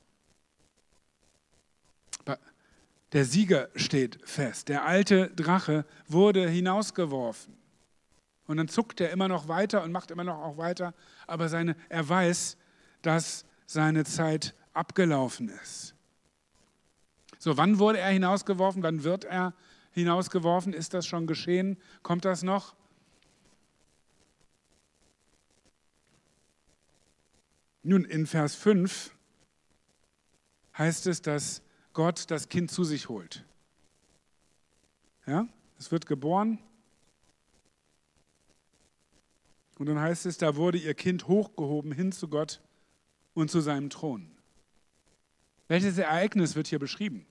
Der 3.13 3.23
Sieger 3.23 3.69
steht 3.75 4.19
fest. 4.25 4.67
Der 4.67 4.85
alte 4.85 5.29
Drache 5.29 5.85
wurde 6.07 6.49
hinausgeworfen. 6.49 7.55
Und 8.47 8.57
dann 8.57 8.67
zuckt 8.67 9.01
er 9.01 9.11
immer 9.11 9.27
noch 9.27 9.47
weiter 9.47 9.83
und 9.83 9.91
macht 9.91 10.11
immer 10.11 10.23
noch 10.23 10.39
auch 10.39 10.57
weiter, 10.57 10.93
aber 11.25 11.49
seine, 11.49 11.75
er 11.89 12.07
weiß, 12.07 12.57
dass 13.01 13.45
seine 13.65 14.05
Zeit 14.05 14.55
abgelaufen 14.73 15.49
ist. 15.49 15.95
So, 17.39 17.57
wann 17.57 17.79
wurde 17.79 17.99
er 17.99 18.09
hinausgeworfen? 18.09 18.83
Wann 18.83 19.03
wird 19.03 19.25
er 19.25 19.53
hinausgeworfen? 19.91 20.73
Ist 20.73 20.93
das 20.93 21.05
schon 21.05 21.27
geschehen? 21.27 21.77
Kommt 22.03 22.25
das 22.25 22.43
noch? 22.43 22.75
Nun, 27.87 28.05
in 28.05 28.27
Vers 28.27 28.55
5 28.55 29.11
heißt 30.77 31.07
es, 31.07 31.21
dass 31.21 31.61
Gott 31.93 32.29
das 32.29 32.49
Kind 32.49 32.69
zu 32.69 32.83
sich 32.83 33.09
holt. 33.09 33.45
Ja, 35.25 35.47
es 35.79 35.91
wird 35.91 36.05
geboren 36.05 36.59
Und 39.77 39.85
dann 39.87 39.99
heißt 39.99 40.25
es, 40.25 40.37
da 40.37 40.55
wurde 40.55 40.77
ihr 40.77 40.93
Kind 40.93 41.27
hochgehoben 41.27 41.91
hin 41.91 42.11
zu 42.11 42.27
Gott 42.27 42.61
und 43.33 43.51
zu 43.51 43.59
seinem 43.59 43.89
Thron. 43.89 44.31
Welches 45.67 45.97
Ereignis 45.97 46.55
wird 46.55 46.67
hier 46.67 46.79
beschrieben? 46.79 47.25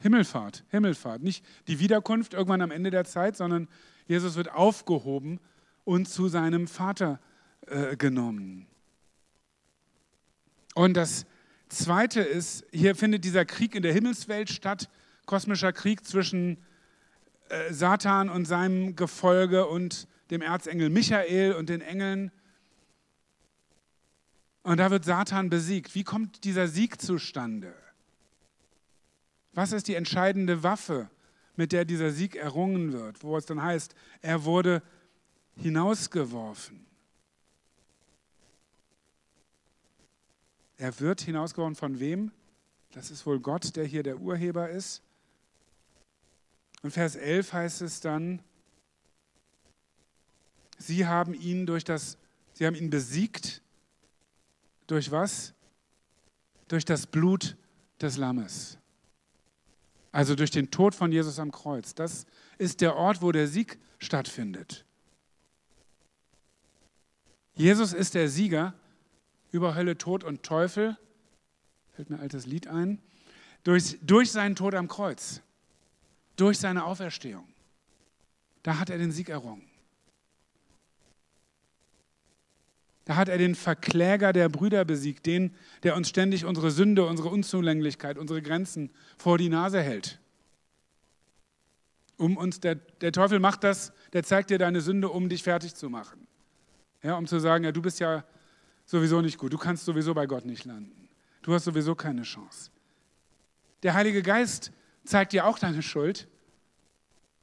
Himmelfahrt, 0.00 0.64
Himmelfahrt. 0.68 1.22
Nicht 1.22 1.44
die 1.66 1.80
Wiederkunft 1.80 2.34
irgendwann 2.34 2.60
am 2.60 2.70
Ende 2.70 2.90
der 2.90 3.04
Zeit, 3.04 3.36
sondern 3.36 3.68
Jesus 4.06 4.36
wird 4.36 4.52
aufgehoben 4.52 5.40
und 5.84 6.08
zu 6.08 6.28
seinem 6.28 6.68
Vater 6.68 7.18
äh, 7.66 7.96
genommen. 7.96 8.66
Und 10.74 10.94
das 10.94 11.26
Zweite 11.68 12.20
ist, 12.20 12.64
hier 12.72 12.94
findet 12.94 13.24
dieser 13.24 13.44
Krieg 13.44 13.74
in 13.74 13.82
der 13.82 13.92
Himmelswelt 13.92 14.50
statt, 14.50 14.88
kosmischer 15.26 15.72
Krieg 15.72 16.04
zwischen 16.04 16.58
äh, 17.48 17.72
Satan 17.72 18.28
und 18.28 18.46
seinem 18.46 18.96
Gefolge 18.96 19.66
und 19.66 20.08
dem 20.30 20.42
Erzengel 20.42 20.90
Michael 20.90 21.52
und 21.52 21.68
den 21.68 21.80
Engeln. 21.80 22.30
Und 24.62 24.78
da 24.78 24.90
wird 24.90 25.04
Satan 25.04 25.50
besiegt. 25.50 25.94
Wie 25.94 26.04
kommt 26.04 26.44
dieser 26.44 26.68
Sieg 26.68 27.00
zustande? 27.00 27.74
Was 29.52 29.72
ist 29.72 29.88
die 29.88 29.94
entscheidende 29.94 30.62
Waffe, 30.62 31.10
mit 31.56 31.72
der 31.72 31.84
dieser 31.84 32.10
Sieg 32.10 32.36
errungen 32.36 32.92
wird? 32.92 33.22
Wo 33.22 33.36
es 33.36 33.46
dann 33.46 33.62
heißt, 33.62 33.94
er 34.22 34.44
wurde 34.44 34.82
hinausgeworfen. 35.56 36.87
Er 40.78 40.98
wird 41.00 41.20
hinausgeworfen 41.20 41.74
von 41.74 42.00
wem? 42.00 42.30
Das 42.92 43.10
ist 43.10 43.26
wohl 43.26 43.40
Gott, 43.40 43.76
der 43.76 43.84
hier 43.84 44.02
der 44.02 44.20
Urheber 44.20 44.70
ist. 44.70 45.02
Und 46.82 46.92
Vers 46.92 47.16
11 47.16 47.52
heißt 47.52 47.82
es 47.82 48.00
dann, 48.00 48.40
sie 50.78 51.06
haben 51.06 51.34
ihn 51.34 51.66
durch 51.66 51.82
das, 51.82 52.16
sie 52.52 52.64
haben 52.64 52.76
ihn 52.76 52.90
besiegt. 52.90 53.60
Durch 54.86 55.10
was? 55.10 55.52
Durch 56.68 56.84
das 56.84 57.06
Blut 57.06 57.56
des 58.00 58.16
Lammes. 58.16 58.78
Also 60.12 60.36
durch 60.36 60.52
den 60.52 60.70
Tod 60.70 60.94
von 60.94 61.10
Jesus 61.10 61.40
am 61.40 61.50
Kreuz. 61.50 61.94
Das 61.94 62.24
ist 62.56 62.80
der 62.80 62.94
Ort, 62.94 63.20
wo 63.20 63.32
der 63.32 63.48
Sieg 63.48 63.78
stattfindet. 63.98 64.84
Jesus 67.54 67.92
ist 67.92 68.14
der 68.14 68.28
Sieger 68.28 68.74
über 69.50 69.74
Hölle, 69.74 69.98
Tod 69.98 70.24
und 70.24 70.42
Teufel. 70.42 70.96
Fällt 71.94 72.10
mir 72.10 72.16
ein 72.16 72.22
altes 72.22 72.46
Lied 72.46 72.68
ein. 72.68 73.00
Durch, 73.64 73.98
durch 74.02 74.30
seinen 74.30 74.56
Tod 74.56 74.74
am 74.74 74.88
Kreuz 74.88 75.42
durch 76.38 76.58
seine 76.58 76.84
Auferstehung. 76.84 77.46
Da 78.62 78.78
hat 78.78 78.90
er 78.90 78.98
den 78.98 79.12
Sieg 79.12 79.28
errungen. 79.28 79.64
Da 83.04 83.16
hat 83.16 83.28
er 83.28 83.38
den 83.38 83.54
Verkläger 83.54 84.32
der 84.32 84.48
Brüder 84.48 84.84
besiegt, 84.84 85.26
den, 85.26 85.54
der 85.82 85.96
uns 85.96 86.08
ständig 86.08 86.44
unsere 86.44 86.70
Sünde, 86.70 87.06
unsere 87.06 87.28
Unzulänglichkeit, 87.28 88.18
unsere 88.18 88.42
Grenzen 88.42 88.90
vor 89.16 89.38
die 89.38 89.48
Nase 89.48 89.80
hält. 89.80 90.20
Um 92.18 92.36
uns, 92.36 92.60
der, 92.60 92.74
der 92.74 93.12
Teufel 93.12 93.40
macht 93.40 93.64
das, 93.64 93.92
der 94.12 94.24
zeigt 94.24 94.50
dir 94.50 94.58
deine 94.58 94.80
Sünde, 94.80 95.08
um 95.08 95.28
dich 95.28 95.42
fertig 95.42 95.74
zu 95.74 95.88
machen. 95.88 96.26
Ja, 97.02 97.16
um 97.16 97.26
zu 97.26 97.38
sagen, 97.38 97.64
ja, 97.64 97.72
du 97.72 97.80
bist 97.80 97.98
ja 98.00 98.24
sowieso 98.88 99.20
nicht 99.20 99.38
gut, 99.38 99.52
du 99.52 99.58
kannst 99.58 99.84
sowieso 99.84 100.14
bei 100.14 100.26
Gott 100.26 100.46
nicht 100.46 100.64
landen. 100.64 101.08
Du 101.42 101.52
hast 101.52 101.64
sowieso 101.64 101.94
keine 101.94 102.22
Chance. 102.22 102.70
Der 103.82 103.94
Heilige 103.94 104.22
Geist 104.22 104.72
zeigt 105.04 105.32
dir 105.32 105.46
auch 105.46 105.58
deine 105.58 105.82
Schuld, 105.82 106.26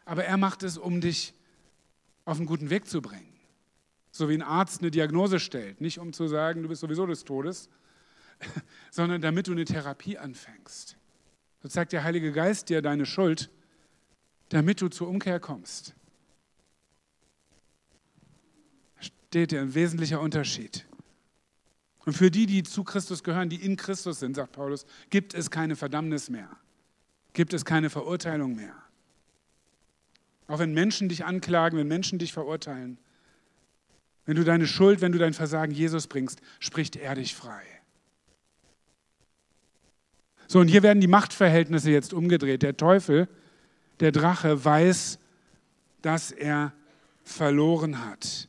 aber 0.05 0.25
er 0.25 0.37
macht 0.37 0.63
es, 0.63 0.77
um 0.77 1.01
dich 1.01 1.33
auf 2.25 2.37
einen 2.37 2.47
guten 2.47 2.71
Weg 2.71 2.87
zu 2.87 3.01
bringen. 3.01 3.31
So 4.11 4.27
wie 4.27 4.33
ein 4.33 4.41
Arzt 4.41 4.81
eine 4.81 4.89
Diagnose 4.91 5.39
stellt, 5.39 5.81
nicht 5.81 5.99
um 5.99 6.13
zu 6.13 6.27
sagen, 6.27 6.63
du 6.63 6.69
bist 6.69 6.81
sowieso 6.81 7.05
des 7.05 7.23
Todes, 7.23 7.69
sondern 8.91 9.21
damit 9.21 9.47
du 9.47 9.51
eine 9.51 9.65
Therapie 9.65 10.17
anfängst. 10.17 10.97
So 11.61 11.69
zeigt 11.69 11.93
der 11.93 12.03
Heilige 12.03 12.31
Geist 12.31 12.69
dir 12.69 12.81
deine 12.81 13.05
Schuld, 13.05 13.51
damit 14.49 14.81
du 14.81 14.87
zur 14.87 15.09
Umkehr 15.09 15.39
kommst. 15.39 15.93
Da 18.95 19.03
steht 19.03 19.51
dir 19.51 19.61
ein 19.61 19.75
wesentlicher 19.75 20.19
Unterschied. 20.19 20.85
Und 22.05 22.13
für 22.13 22.29
die, 22.29 22.45
die 22.45 22.63
zu 22.63 22.83
Christus 22.83 23.23
gehören, 23.23 23.49
die 23.49 23.63
in 23.63 23.77
Christus 23.77 24.19
sind, 24.19 24.35
sagt 24.35 24.51
Paulus, 24.51 24.85
gibt 25.09 25.33
es 25.33 25.49
keine 25.49 25.75
Verdammnis 25.75 26.29
mehr. 26.29 26.49
Gibt 27.33 27.53
es 27.53 27.65
keine 27.65 27.89
Verurteilung 27.89 28.55
mehr. 28.55 28.75
Auch 30.47 30.59
wenn 30.59 30.73
Menschen 30.73 31.09
dich 31.09 31.25
anklagen, 31.25 31.77
wenn 31.77 31.87
Menschen 31.87 32.19
dich 32.19 32.31
verurteilen, 32.31 32.99
wenn 34.25 34.35
du 34.35 34.43
deine 34.43 34.67
Schuld, 34.67 35.01
wenn 35.01 35.11
du 35.11 35.17
dein 35.17 35.33
Versagen 35.33 35.73
Jesus 35.73 36.07
bringst, 36.07 36.41
spricht 36.59 36.95
er 36.95 37.15
dich 37.15 37.35
frei. 37.35 37.63
So, 40.47 40.59
und 40.59 40.67
hier 40.67 40.83
werden 40.83 41.01
die 41.01 41.07
Machtverhältnisse 41.07 41.89
jetzt 41.89 42.13
umgedreht. 42.13 42.61
Der 42.61 42.77
Teufel, 42.77 43.27
der 43.99 44.11
Drache, 44.11 44.63
weiß, 44.63 45.19
dass 46.01 46.31
er 46.31 46.73
verloren 47.23 48.05
hat. 48.05 48.47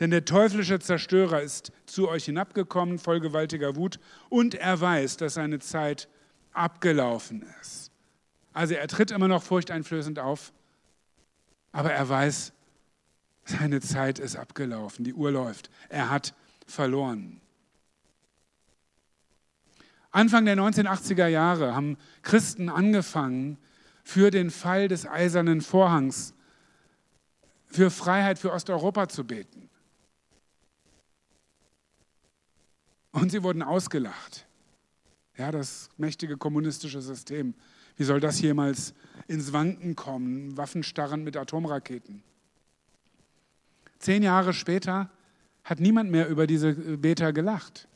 Denn 0.00 0.10
der 0.10 0.24
teuflische 0.24 0.78
Zerstörer 0.78 1.42
ist 1.42 1.72
zu 1.86 2.08
euch 2.08 2.24
hinabgekommen, 2.24 2.98
voll 2.98 3.20
gewaltiger 3.20 3.76
Wut, 3.76 4.00
und 4.28 4.54
er 4.54 4.80
weiß, 4.80 5.18
dass 5.18 5.34
seine 5.34 5.58
Zeit 5.58 6.08
abgelaufen 6.52 7.44
ist. 7.60 7.90
Also 8.52 8.74
er 8.74 8.88
tritt 8.88 9.10
immer 9.10 9.28
noch 9.28 9.42
furchteinflößend 9.42 10.18
auf, 10.18 10.52
aber 11.72 11.92
er 11.92 12.08
weiß, 12.08 12.52
seine 13.44 13.80
Zeit 13.80 14.18
ist 14.18 14.36
abgelaufen, 14.36 15.04
die 15.04 15.14
Uhr 15.14 15.30
läuft. 15.30 15.70
Er 15.88 16.10
hat 16.10 16.34
verloren. 16.66 17.40
Anfang 20.10 20.44
der 20.44 20.56
1980er 20.56 21.26
Jahre 21.26 21.74
haben 21.74 21.96
Christen 22.22 22.68
angefangen, 22.68 23.58
für 24.04 24.30
den 24.30 24.50
Fall 24.50 24.88
des 24.88 25.06
eisernen 25.06 25.60
Vorhangs, 25.60 26.34
für 27.66 27.90
Freiheit 27.90 28.38
für 28.38 28.52
Osteuropa 28.52 29.08
zu 29.08 29.24
beten. 29.24 29.70
Und 33.12 33.30
sie 33.30 33.42
wurden 33.42 33.62
ausgelacht. 33.62 34.46
Ja, 35.36 35.50
das 35.50 35.90
mächtige 35.96 36.36
kommunistische 36.36 37.00
System. 37.00 37.54
Wie 37.96 38.04
soll 38.04 38.20
das 38.20 38.40
jemals 38.40 38.94
ins 39.28 39.52
Wanken 39.52 39.96
kommen? 39.96 40.56
Waffenstarren 40.56 41.22
mit 41.22 41.36
Atomraketen. 41.36 42.22
Zehn 43.98 44.22
Jahre 44.22 44.52
später 44.52 45.10
hat 45.64 45.78
niemand 45.78 46.10
mehr 46.10 46.28
über 46.28 46.46
diese 46.46 46.74
Beter 46.96 47.32
gelacht. 47.32 47.86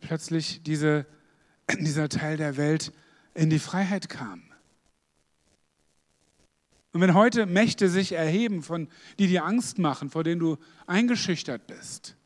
Plötzlich 0.00 0.62
diese, 0.62 1.06
dieser 1.80 2.08
Teil 2.08 2.36
der 2.36 2.56
Welt 2.56 2.92
in 3.34 3.50
die 3.50 3.58
Freiheit 3.58 4.08
kam. 4.08 4.42
Und 6.92 7.00
wenn 7.00 7.14
heute 7.14 7.46
Mächte 7.46 7.88
sich 7.88 8.12
erheben, 8.12 8.62
von, 8.62 8.88
die 9.18 9.26
dir 9.26 9.44
Angst 9.44 9.78
machen, 9.78 10.10
vor 10.10 10.22
denen 10.22 10.38
du 10.38 10.56
eingeschüchtert 10.86 11.66
bist, 11.66 12.16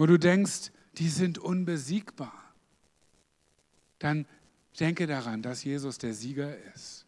wo 0.00 0.06
du 0.06 0.18
denkst, 0.18 0.72
die 0.94 1.10
sind 1.10 1.36
unbesiegbar, 1.36 2.54
dann 3.98 4.24
denke 4.78 5.06
daran, 5.06 5.42
dass 5.42 5.62
Jesus 5.62 5.98
der 5.98 6.14
Sieger 6.14 6.56
ist. 6.74 7.04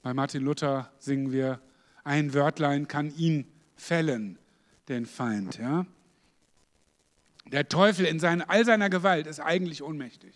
Bei 0.00 0.14
Martin 0.14 0.42
Luther 0.42 0.90
singen 0.98 1.30
wir, 1.30 1.60
ein 2.02 2.32
Wörtlein 2.32 2.88
kann 2.88 3.14
ihn 3.14 3.46
fällen, 3.76 4.38
den 4.88 5.04
Feind. 5.04 5.58
Ja? 5.58 5.84
Der 7.44 7.68
Teufel 7.68 8.06
in 8.06 8.18
seinen, 8.18 8.40
all 8.40 8.64
seiner 8.64 8.88
Gewalt 8.88 9.26
ist 9.26 9.40
eigentlich 9.40 9.82
ohnmächtig. 9.82 10.34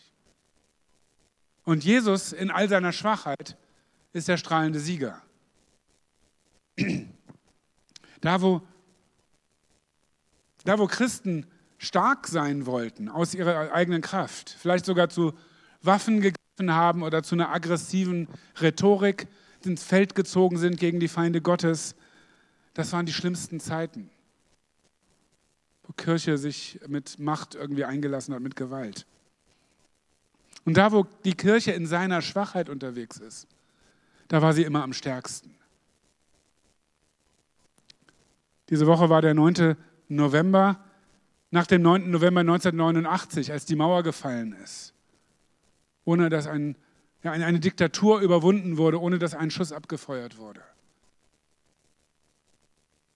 Und 1.64 1.82
Jesus 1.82 2.34
in 2.34 2.50
all 2.50 2.68
seiner 2.68 2.92
Schwachheit 2.92 3.56
ist 4.12 4.28
der 4.28 4.36
strahlende 4.36 4.80
Sieger. 4.80 5.22
Da, 8.20 8.42
wo 8.42 8.62
da, 10.68 10.78
wo 10.78 10.86
Christen 10.86 11.46
stark 11.78 12.26
sein 12.26 12.66
wollten 12.66 13.08
aus 13.08 13.34
ihrer 13.34 13.72
eigenen 13.72 14.02
Kraft, 14.02 14.54
vielleicht 14.58 14.84
sogar 14.84 15.08
zu 15.08 15.32
Waffen 15.80 16.20
gegriffen 16.20 16.74
haben 16.74 17.02
oder 17.02 17.22
zu 17.22 17.34
einer 17.34 17.50
aggressiven 17.50 18.28
Rhetorik 18.60 19.28
ins 19.64 19.82
Feld 19.82 20.14
gezogen 20.14 20.58
sind 20.58 20.78
gegen 20.78 21.00
die 21.00 21.08
Feinde 21.08 21.40
Gottes, 21.40 21.94
das 22.74 22.92
waren 22.92 23.06
die 23.06 23.14
schlimmsten 23.14 23.60
Zeiten, 23.60 24.10
wo 25.84 25.94
Kirche 25.94 26.36
sich 26.36 26.78
mit 26.86 27.18
Macht 27.18 27.54
irgendwie 27.54 27.84
eingelassen 27.86 28.34
hat, 28.34 28.42
mit 28.42 28.54
Gewalt. 28.54 29.06
Und 30.66 30.76
da, 30.76 30.92
wo 30.92 31.06
die 31.24 31.34
Kirche 31.34 31.72
in 31.72 31.86
seiner 31.86 32.20
Schwachheit 32.20 32.68
unterwegs 32.68 33.16
ist, 33.16 33.48
da 34.28 34.42
war 34.42 34.52
sie 34.52 34.64
immer 34.64 34.82
am 34.82 34.92
stärksten. 34.92 35.54
Diese 38.68 38.86
Woche 38.86 39.08
war 39.08 39.22
der 39.22 39.32
9. 39.32 39.76
November, 40.08 40.82
nach 41.50 41.66
dem 41.66 41.82
9. 41.82 42.10
November 42.10 42.40
1989, 42.40 43.52
als 43.52 43.64
die 43.64 43.76
Mauer 43.76 44.02
gefallen 44.02 44.52
ist, 44.64 44.94
ohne 46.04 46.28
dass 46.28 46.46
ein, 46.46 46.76
ja, 47.22 47.32
eine 47.32 47.60
Diktatur 47.60 48.20
überwunden 48.20 48.76
wurde, 48.76 49.00
ohne 49.00 49.18
dass 49.18 49.34
ein 49.34 49.50
Schuss 49.50 49.72
abgefeuert 49.72 50.38
wurde. 50.38 50.62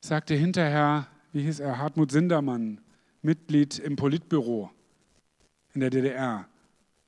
Sagte 0.01 0.35
hinterher, 0.35 1.07
wie 1.33 1.43
hieß 1.43 1.61
er, 1.61 1.79
Hartmut 1.79 2.11
Sindermann, 2.11 2.81
Mitglied 3.23 3.79
im 3.79 3.97
Politbüro 3.97 4.71
in 5.75 5.81
der 5.81 5.91
DDR. 5.91 6.47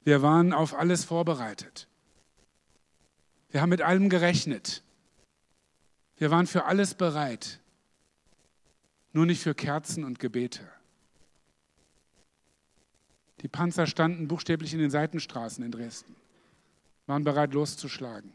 Wir 0.04 0.22
waren 0.22 0.52
auf 0.52 0.74
alles 0.74 1.04
vorbereitet. 1.04 1.88
Wir 3.50 3.60
haben 3.60 3.70
mit 3.70 3.82
allem 3.82 4.08
gerechnet. 4.08 4.82
Wir 6.16 6.30
waren 6.30 6.46
für 6.46 6.64
alles 6.66 6.94
bereit 6.94 7.60
nur 9.14 9.24
nicht 9.24 9.42
für 9.42 9.54
Kerzen 9.54 10.04
und 10.04 10.18
Gebete. 10.18 10.68
Die 13.40 13.48
Panzer 13.48 13.86
standen 13.86 14.28
buchstäblich 14.28 14.74
in 14.74 14.80
den 14.80 14.90
Seitenstraßen 14.90 15.64
in 15.64 15.70
Dresden, 15.70 16.14
waren 17.06 17.24
bereit 17.24 17.54
loszuschlagen. 17.54 18.32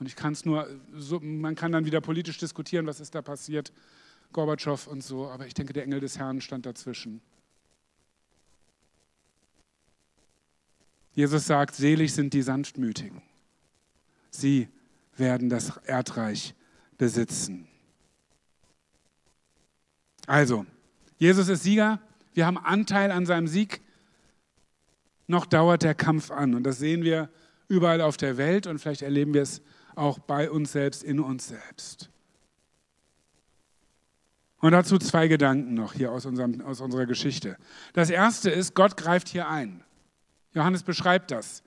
Und 0.00 0.06
ich 0.06 0.16
kann 0.16 0.32
es 0.32 0.44
nur, 0.44 0.68
so, 0.94 1.20
man 1.20 1.54
kann 1.54 1.72
dann 1.72 1.84
wieder 1.86 2.00
politisch 2.00 2.38
diskutieren, 2.38 2.86
was 2.86 3.00
ist 3.00 3.14
da 3.14 3.22
passiert, 3.22 3.72
Gorbatschow 4.32 4.88
und 4.88 5.02
so, 5.02 5.28
aber 5.28 5.46
ich 5.46 5.54
denke, 5.54 5.72
der 5.72 5.84
Engel 5.84 6.00
des 6.00 6.18
Herrn 6.18 6.40
stand 6.40 6.66
dazwischen. 6.66 7.20
Jesus 11.12 11.46
sagt, 11.46 11.76
selig 11.76 12.12
sind 12.12 12.34
die 12.34 12.42
Sanftmütigen. 12.42 13.22
Sie 14.30 14.68
werden 15.16 15.48
das 15.48 15.76
Erdreich 15.84 16.56
besitzen. 16.98 17.68
Also, 20.26 20.66
Jesus 21.18 21.48
ist 21.48 21.62
Sieger, 21.62 22.00
wir 22.32 22.46
haben 22.46 22.58
Anteil 22.58 23.10
an 23.10 23.26
seinem 23.26 23.46
Sieg, 23.46 23.80
noch 25.26 25.46
dauert 25.46 25.82
der 25.82 25.94
Kampf 25.94 26.30
an. 26.30 26.54
Und 26.54 26.64
das 26.64 26.78
sehen 26.78 27.02
wir 27.02 27.30
überall 27.68 28.00
auf 28.00 28.16
der 28.16 28.36
Welt 28.36 28.66
und 28.66 28.78
vielleicht 28.78 29.02
erleben 29.02 29.34
wir 29.34 29.42
es 29.42 29.62
auch 29.94 30.18
bei 30.18 30.50
uns 30.50 30.72
selbst, 30.72 31.02
in 31.02 31.20
uns 31.20 31.48
selbst. 31.48 32.10
Und 34.58 34.72
dazu 34.72 34.98
zwei 34.98 35.28
Gedanken 35.28 35.74
noch 35.74 35.92
hier 35.92 36.10
aus, 36.10 36.24
unserem, 36.24 36.60
aus 36.62 36.80
unserer 36.80 37.06
Geschichte. 37.06 37.56
Das 37.92 38.10
erste 38.10 38.50
ist, 38.50 38.74
Gott 38.74 38.96
greift 38.96 39.28
hier 39.28 39.48
ein. 39.48 39.84
Johannes 40.54 40.82
beschreibt 40.82 41.30
das. 41.30 41.62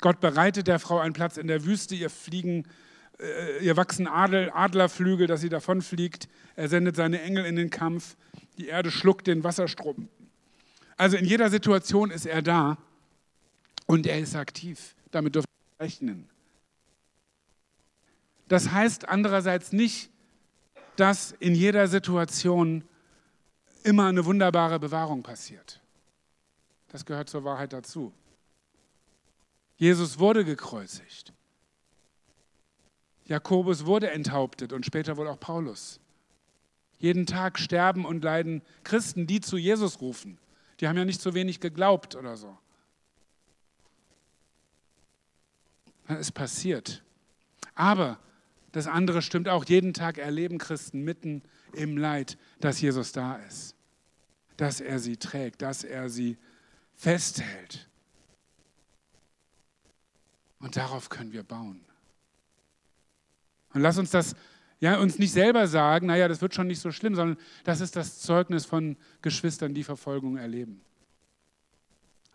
Gott 0.00 0.20
bereitet 0.20 0.66
der 0.66 0.78
Frau 0.78 0.98
einen 0.98 1.12
Platz 1.12 1.36
in 1.36 1.46
der 1.46 1.64
Wüste, 1.64 1.94
ihr 1.94 2.08
fliegen 2.08 2.64
ihr 3.60 3.76
wachsen 3.76 4.06
Adel, 4.06 4.50
Adlerflügel, 4.50 5.26
dass 5.26 5.40
sie 5.40 5.48
davonfliegt. 5.48 6.28
Er 6.56 6.68
sendet 6.68 6.96
seine 6.96 7.20
Engel 7.22 7.44
in 7.44 7.56
den 7.56 7.70
Kampf. 7.70 8.16
Die 8.58 8.68
Erde 8.68 8.90
schluckt 8.90 9.26
den 9.26 9.44
Wasserstrom. 9.44 10.08
Also 10.96 11.16
in 11.16 11.24
jeder 11.24 11.50
Situation 11.50 12.10
ist 12.10 12.26
er 12.26 12.42
da 12.42 12.78
und 13.86 14.06
er 14.06 14.18
ist 14.18 14.36
aktiv. 14.36 14.94
Damit 15.10 15.34
dürfen 15.34 15.48
wir 15.78 15.86
rechnen. 15.86 16.28
Das 18.48 18.70
heißt 18.72 19.08
andererseits 19.08 19.72
nicht, 19.72 20.10
dass 20.96 21.32
in 21.32 21.54
jeder 21.54 21.88
Situation 21.88 22.84
immer 23.84 24.08
eine 24.08 24.24
wunderbare 24.24 24.78
Bewahrung 24.78 25.22
passiert. 25.22 25.80
Das 26.88 27.06
gehört 27.06 27.30
zur 27.30 27.44
Wahrheit 27.44 27.72
dazu. 27.72 28.12
Jesus 29.76 30.18
wurde 30.18 30.44
gekreuzigt. 30.44 31.32
Jakobus 33.30 33.86
wurde 33.86 34.10
enthauptet 34.10 34.72
und 34.72 34.84
später 34.84 35.16
wohl 35.16 35.28
auch 35.28 35.38
Paulus. 35.38 36.00
Jeden 36.98 37.26
Tag 37.26 37.60
sterben 37.60 38.04
und 38.04 38.24
leiden 38.24 38.60
Christen, 38.82 39.28
die 39.28 39.40
zu 39.40 39.56
Jesus 39.56 40.00
rufen. 40.00 40.36
Die 40.80 40.88
haben 40.88 40.96
ja 40.96 41.04
nicht 41.04 41.20
so 41.20 41.32
wenig 41.32 41.60
geglaubt 41.60 42.16
oder 42.16 42.36
so. 42.36 42.58
Es 46.08 46.32
passiert. 46.32 47.04
Aber 47.76 48.18
das 48.72 48.88
andere 48.88 49.22
stimmt 49.22 49.48
auch. 49.48 49.64
Jeden 49.64 49.94
Tag 49.94 50.18
erleben 50.18 50.58
Christen 50.58 51.04
mitten 51.04 51.44
im 51.72 51.96
Leid, 51.96 52.36
dass 52.58 52.80
Jesus 52.80 53.12
da 53.12 53.36
ist. 53.36 53.76
Dass 54.56 54.80
er 54.80 54.98
sie 54.98 55.16
trägt, 55.16 55.62
dass 55.62 55.84
er 55.84 56.10
sie 56.10 56.36
festhält. 56.96 57.88
Und 60.58 60.76
darauf 60.76 61.08
können 61.10 61.32
wir 61.32 61.44
bauen. 61.44 61.80
Und 63.72 63.80
lass 63.80 63.98
uns 63.98 64.10
das 64.10 64.34
ja, 64.80 64.98
uns 64.98 65.18
nicht 65.18 65.32
selber 65.32 65.68
sagen, 65.68 66.06
naja, 66.06 66.26
das 66.26 66.40
wird 66.40 66.54
schon 66.54 66.66
nicht 66.66 66.80
so 66.80 66.90
schlimm, 66.90 67.14
sondern 67.14 67.36
das 67.64 67.80
ist 67.82 67.96
das 67.96 68.20
Zeugnis 68.20 68.64
von 68.64 68.96
Geschwistern, 69.20 69.74
die 69.74 69.84
Verfolgung 69.84 70.38
erleben. 70.38 70.80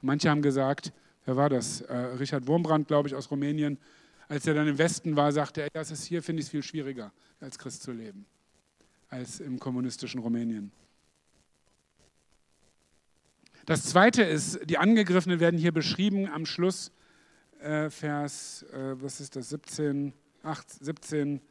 Manche 0.02 0.30
haben 0.30 0.43
gesagt, 0.43 0.93
wer 1.26 1.36
war 1.36 1.50
das? 1.50 1.82
Äh, 1.82 1.95
Richard 1.95 2.45
Wurmbrand, 2.45 2.88
glaube 2.88 3.10
ich, 3.10 3.15
aus 3.15 3.32
Rumänien. 3.32 3.80
Als 4.28 4.45
er 4.45 4.54
dann 4.54 4.67
im 4.67 4.78
Westen 4.78 5.15
war, 5.15 5.32
sagte 5.32 5.62
er, 5.62 5.69
ja, 5.74 5.82
es 5.82 5.89
ist 5.89 6.06
hier, 6.06 6.21
finde 6.21 6.41
ich 6.41 6.45
es 6.45 6.52
viel 6.52 6.62
schwieriger, 6.62 7.12
als 7.39 7.58
Christ 7.58 7.82
zu 7.82 7.91
leben, 7.91 8.26
als 9.10 9.39
im 9.39 9.60
kommunistischen 9.60 10.21
Rumänien. 10.21 10.71
Das 13.65 13.86
zweite 13.86 14.21
ist, 14.21 14.60
die 14.69 14.78
Angegriffenen 14.78 15.39
werden 15.39 15.60
hier 15.60 15.71
beschrieben 15.71 16.28
am 16.28 16.45
Schluss, 16.45 16.91
äh, 17.60 17.89
Vers, 17.89 18.63
äh, 18.71 19.02
was 19.02 19.19
ist 19.19 19.36
das, 19.36 19.50
17, 19.50 20.13
8, 20.46 20.70
17. 20.70 21.42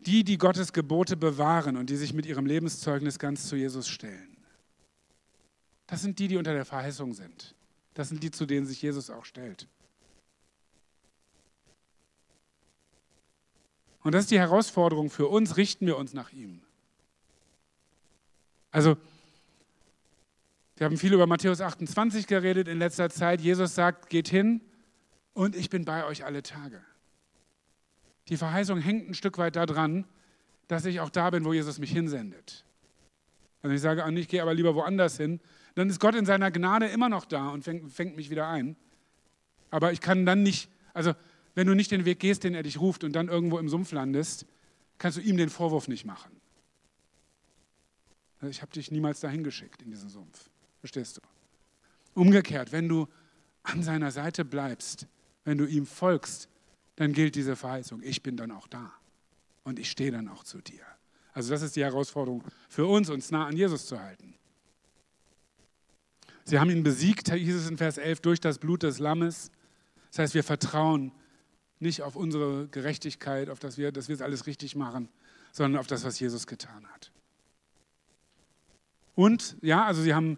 Die, 0.00 0.24
die 0.24 0.38
Gottes 0.38 0.72
Gebote 0.72 1.16
bewahren 1.16 1.76
und 1.76 1.90
die 1.90 1.96
sich 1.96 2.12
mit 2.12 2.26
ihrem 2.26 2.46
Lebenszeugnis 2.46 3.18
ganz 3.18 3.48
zu 3.48 3.56
Jesus 3.56 3.88
stellen. 3.88 4.36
Das 5.86 6.02
sind 6.02 6.18
die, 6.18 6.28
die 6.28 6.36
unter 6.36 6.52
der 6.52 6.64
Verheißung 6.64 7.14
sind. 7.14 7.54
Das 7.94 8.10
sind 8.10 8.22
die, 8.22 8.30
zu 8.30 8.46
denen 8.46 8.66
sich 8.66 8.80
Jesus 8.80 9.10
auch 9.10 9.24
stellt. 9.24 9.66
Und 14.02 14.12
das 14.14 14.24
ist 14.24 14.30
die 14.30 14.38
Herausforderung 14.38 15.10
für 15.10 15.26
uns, 15.26 15.56
richten 15.56 15.86
wir 15.86 15.96
uns 15.96 16.14
nach 16.14 16.32
ihm. 16.32 16.62
Also, 18.70 18.96
wir 20.76 20.84
haben 20.84 20.96
viel 20.96 21.12
über 21.12 21.26
Matthäus 21.26 21.60
28 21.60 22.26
geredet 22.26 22.68
in 22.68 22.78
letzter 22.78 23.10
Zeit. 23.10 23.40
Jesus 23.40 23.74
sagt, 23.74 24.08
geht 24.08 24.28
hin 24.28 24.60
und 25.32 25.56
ich 25.56 25.70
bin 25.70 25.84
bei 25.84 26.04
euch 26.04 26.24
alle 26.24 26.42
Tage. 26.42 26.80
Die 28.28 28.36
Verheißung 28.36 28.78
hängt 28.78 29.08
ein 29.08 29.14
Stück 29.14 29.38
weit 29.38 29.56
daran, 29.56 30.04
dass 30.66 30.84
ich 30.84 31.00
auch 31.00 31.10
da 31.10 31.30
bin, 31.30 31.44
wo 31.44 31.52
Jesus 31.52 31.78
mich 31.78 31.90
hinsendet. 31.90 32.64
Also 33.62 33.74
ich 33.74 33.80
sage, 33.80 34.04
ich 34.18 34.28
gehe 34.28 34.42
aber 34.42 34.54
lieber 34.54 34.74
woanders 34.74 35.16
hin, 35.16 35.40
dann 35.74 35.88
ist 35.88 36.00
Gott 36.00 36.14
in 36.14 36.26
seiner 36.26 36.50
Gnade 36.50 36.86
immer 36.86 37.08
noch 37.08 37.24
da 37.24 37.48
und 37.50 37.64
fängt, 37.64 37.90
fängt 37.92 38.16
mich 38.16 38.30
wieder 38.30 38.48
ein. 38.48 38.76
Aber 39.70 39.92
ich 39.92 40.00
kann 40.00 40.26
dann 40.26 40.42
nicht, 40.42 40.70
also 40.94 41.14
wenn 41.54 41.66
du 41.66 41.74
nicht 41.74 41.90
den 41.90 42.04
Weg 42.04 42.20
gehst, 42.20 42.44
den 42.44 42.54
er 42.54 42.62
dich 42.62 42.80
ruft 42.80 43.04
und 43.04 43.12
dann 43.12 43.28
irgendwo 43.28 43.58
im 43.58 43.68
Sumpf 43.68 43.92
landest, 43.92 44.46
kannst 44.98 45.18
du 45.18 45.22
ihm 45.22 45.36
den 45.36 45.50
Vorwurf 45.50 45.88
nicht 45.88 46.04
machen. 46.04 46.38
Also 48.40 48.50
ich 48.50 48.62
habe 48.62 48.72
dich 48.72 48.90
niemals 48.90 49.20
dahin 49.20 49.42
geschickt 49.42 49.82
in 49.82 49.90
diesen 49.90 50.08
Sumpf. 50.08 50.50
Verstehst 50.80 51.16
du? 51.16 51.20
Umgekehrt, 52.14 52.72
wenn 52.72 52.88
du 52.88 53.08
an 53.62 53.82
seiner 53.82 54.10
Seite 54.10 54.44
bleibst, 54.44 55.06
wenn 55.44 55.58
du 55.58 55.66
ihm 55.66 55.86
folgst, 55.86 56.48
dann 56.98 57.12
gilt 57.12 57.36
diese 57.36 57.54
Verheißung, 57.54 58.02
ich 58.02 58.24
bin 58.24 58.36
dann 58.36 58.50
auch 58.50 58.66
da 58.66 58.92
und 59.62 59.78
ich 59.78 59.88
stehe 59.88 60.10
dann 60.10 60.26
auch 60.26 60.42
zu 60.42 60.60
dir. 60.60 60.82
Also 61.32 61.50
das 61.50 61.62
ist 61.62 61.76
die 61.76 61.84
Herausforderung 61.84 62.42
für 62.68 62.86
uns, 62.86 63.08
uns 63.08 63.30
nah 63.30 63.46
an 63.46 63.56
Jesus 63.56 63.86
zu 63.86 64.00
halten. 64.00 64.34
Sie 66.42 66.58
haben 66.58 66.70
ihn 66.70 66.82
besiegt, 66.82 67.32
hieß 67.32 67.54
es 67.54 67.70
in 67.70 67.78
Vers 67.78 67.98
11, 67.98 68.20
durch 68.22 68.40
das 68.40 68.58
Blut 68.58 68.82
des 68.82 68.98
Lammes. 68.98 69.52
Das 70.10 70.18
heißt, 70.18 70.34
wir 70.34 70.42
vertrauen 70.42 71.12
nicht 71.78 72.02
auf 72.02 72.16
unsere 72.16 72.66
Gerechtigkeit, 72.66 73.48
auf 73.48 73.60
das 73.60 73.78
wir, 73.78 73.92
dass 73.92 74.08
wir 74.08 74.16
es 74.16 74.22
alles 74.22 74.48
richtig 74.48 74.74
machen, 74.74 75.08
sondern 75.52 75.78
auf 75.78 75.86
das, 75.86 76.04
was 76.04 76.18
Jesus 76.18 76.48
getan 76.48 76.84
hat. 76.92 77.12
Und 79.14 79.56
ja, 79.62 79.84
also 79.84 80.02
sie 80.02 80.14
haben 80.14 80.36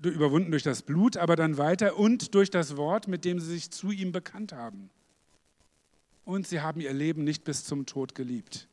überwunden 0.00 0.52
durch 0.52 0.62
das 0.62 0.82
Blut, 0.82 1.16
aber 1.16 1.34
dann 1.34 1.58
weiter 1.58 1.96
und 1.96 2.36
durch 2.36 2.50
das 2.50 2.76
Wort, 2.76 3.08
mit 3.08 3.24
dem 3.24 3.40
sie 3.40 3.50
sich 3.50 3.72
zu 3.72 3.90
ihm 3.90 4.12
bekannt 4.12 4.52
haben 4.52 4.90
und 6.24 6.46
sie 6.46 6.60
haben 6.60 6.80
ihr 6.80 6.92
Leben 6.92 7.24
nicht 7.24 7.44
bis 7.44 7.64
zum 7.64 7.86
Tod 7.86 8.14
geliebt. 8.14 8.68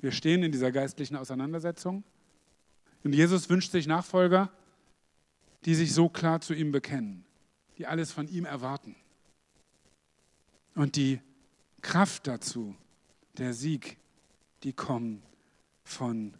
Wir 0.00 0.12
stehen 0.12 0.42
in 0.42 0.52
dieser 0.52 0.72
geistlichen 0.72 1.16
Auseinandersetzung 1.16 2.04
und 3.04 3.14
Jesus 3.14 3.48
wünscht 3.48 3.72
sich 3.72 3.86
Nachfolger, 3.86 4.50
die 5.64 5.74
sich 5.74 5.92
so 5.92 6.08
klar 6.08 6.40
zu 6.40 6.54
ihm 6.54 6.72
bekennen, 6.72 7.24
die 7.78 7.86
alles 7.86 8.12
von 8.12 8.28
ihm 8.28 8.44
erwarten. 8.44 8.94
Und 10.74 10.96
die 10.96 11.20
Kraft 11.80 12.26
dazu, 12.26 12.76
der 13.38 13.54
Sieg, 13.54 13.96
die 14.62 14.72
kommen 14.72 15.22
von 15.84 16.34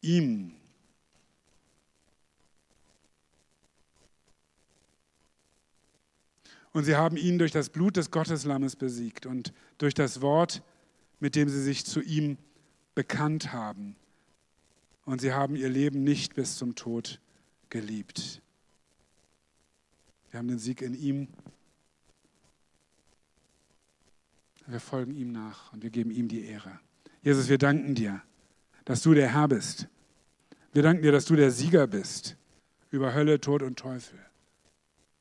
ihm. 0.00 0.54
Und 6.76 6.84
sie 6.84 6.94
haben 6.94 7.16
ihn 7.16 7.38
durch 7.38 7.52
das 7.52 7.70
Blut 7.70 7.96
des 7.96 8.10
Gotteslammes 8.10 8.76
besiegt 8.76 9.24
und 9.24 9.54
durch 9.78 9.94
das 9.94 10.20
Wort, 10.20 10.62
mit 11.20 11.34
dem 11.34 11.48
sie 11.48 11.62
sich 11.62 11.86
zu 11.86 12.02
ihm 12.02 12.36
bekannt 12.94 13.54
haben. 13.54 13.96
Und 15.06 15.22
sie 15.22 15.32
haben 15.32 15.56
ihr 15.56 15.70
Leben 15.70 16.04
nicht 16.04 16.34
bis 16.34 16.58
zum 16.58 16.74
Tod 16.74 17.18
geliebt. 17.70 18.42
Wir 20.30 20.38
haben 20.38 20.48
den 20.48 20.58
Sieg 20.58 20.82
in 20.82 20.92
ihm. 20.92 21.28
Wir 24.66 24.78
folgen 24.78 25.14
ihm 25.14 25.32
nach 25.32 25.72
und 25.72 25.82
wir 25.82 25.88
geben 25.88 26.10
ihm 26.10 26.28
die 26.28 26.44
Ehre. 26.44 26.78
Jesus, 27.22 27.48
wir 27.48 27.56
danken 27.56 27.94
dir, 27.94 28.20
dass 28.84 29.00
du 29.00 29.14
der 29.14 29.32
Herr 29.32 29.48
bist. 29.48 29.88
Wir 30.74 30.82
danken 30.82 31.02
dir, 31.02 31.12
dass 31.12 31.24
du 31.24 31.36
der 31.36 31.52
Sieger 31.52 31.86
bist 31.86 32.36
über 32.90 33.14
Hölle, 33.14 33.40
Tod 33.40 33.62
und 33.62 33.78
Teufel. 33.78 34.25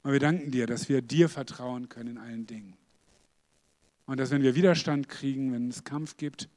Und 0.05 0.11
wir 0.11 0.19
danken 0.19 0.51
dir, 0.51 0.67
dass 0.67 0.87
wir 0.87 1.01
dir 1.01 1.29
vertrauen 1.29 1.89
können 1.89 2.09
in 2.09 2.17
allen 2.19 2.45
Dingen. 2.45 2.77
Und 4.05 4.19
dass 4.19 4.29
wenn 4.29 4.43
wir 4.43 4.53
Widerstand 4.53 5.09
kriegen, 5.09 5.51
wenn 5.51 5.67
es 5.67 5.83
Kampf 5.83 6.15
gibt, 6.15 6.47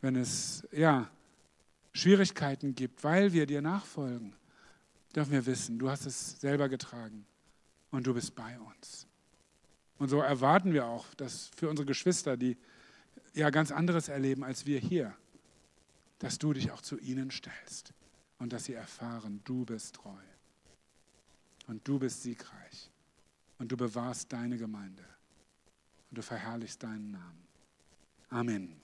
wenn 0.00 0.16
es 0.16 0.66
ja, 0.72 1.08
Schwierigkeiten 1.92 2.74
gibt, 2.74 3.04
weil 3.04 3.32
wir 3.32 3.46
dir 3.46 3.62
nachfolgen, 3.62 4.34
dürfen 5.14 5.30
wir 5.30 5.46
wissen, 5.46 5.78
du 5.78 5.88
hast 5.88 6.04
es 6.04 6.40
selber 6.40 6.68
getragen 6.68 7.26
und 7.92 8.08
du 8.08 8.14
bist 8.14 8.34
bei 8.34 8.58
uns. 8.58 9.06
Und 9.98 10.08
so 10.08 10.18
erwarten 10.18 10.72
wir 10.72 10.86
auch, 10.86 11.14
dass 11.14 11.48
für 11.56 11.68
unsere 11.68 11.86
Geschwister, 11.86 12.36
die 12.36 12.56
ja 13.34 13.50
ganz 13.50 13.70
anderes 13.70 14.08
erleben 14.08 14.42
als 14.42 14.66
wir 14.66 14.80
hier, 14.80 15.14
dass 16.18 16.40
du 16.40 16.52
dich 16.52 16.72
auch 16.72 16.80
zu 16.80 16.98
ihnen 16.98 17.30
stellst 17.30 17.94
und 18.40 18.52
dass 18.52 18.64
sie 18.64 18.74
erfahren, 18.74 19.42
du 19.44 19.64
bist 19.64 19.94
treu 19.94 20.18
und 21.66 21.86
du 21.86 21.98
bist 21.98 22.22
siegreich 22.22 22.90
und 23.58 23.70
du 23.70 23.76
bewahrst 23.76 24.32
deine 24.32 24.56
Gemeinde 24.56 25.04
und 26.10 26.18
du 26.18 26.22
verherrlichst 26.22 26.82
deinen 26.82 27.10
Namen. 27.12 27.48
Amen. 28.30 28.81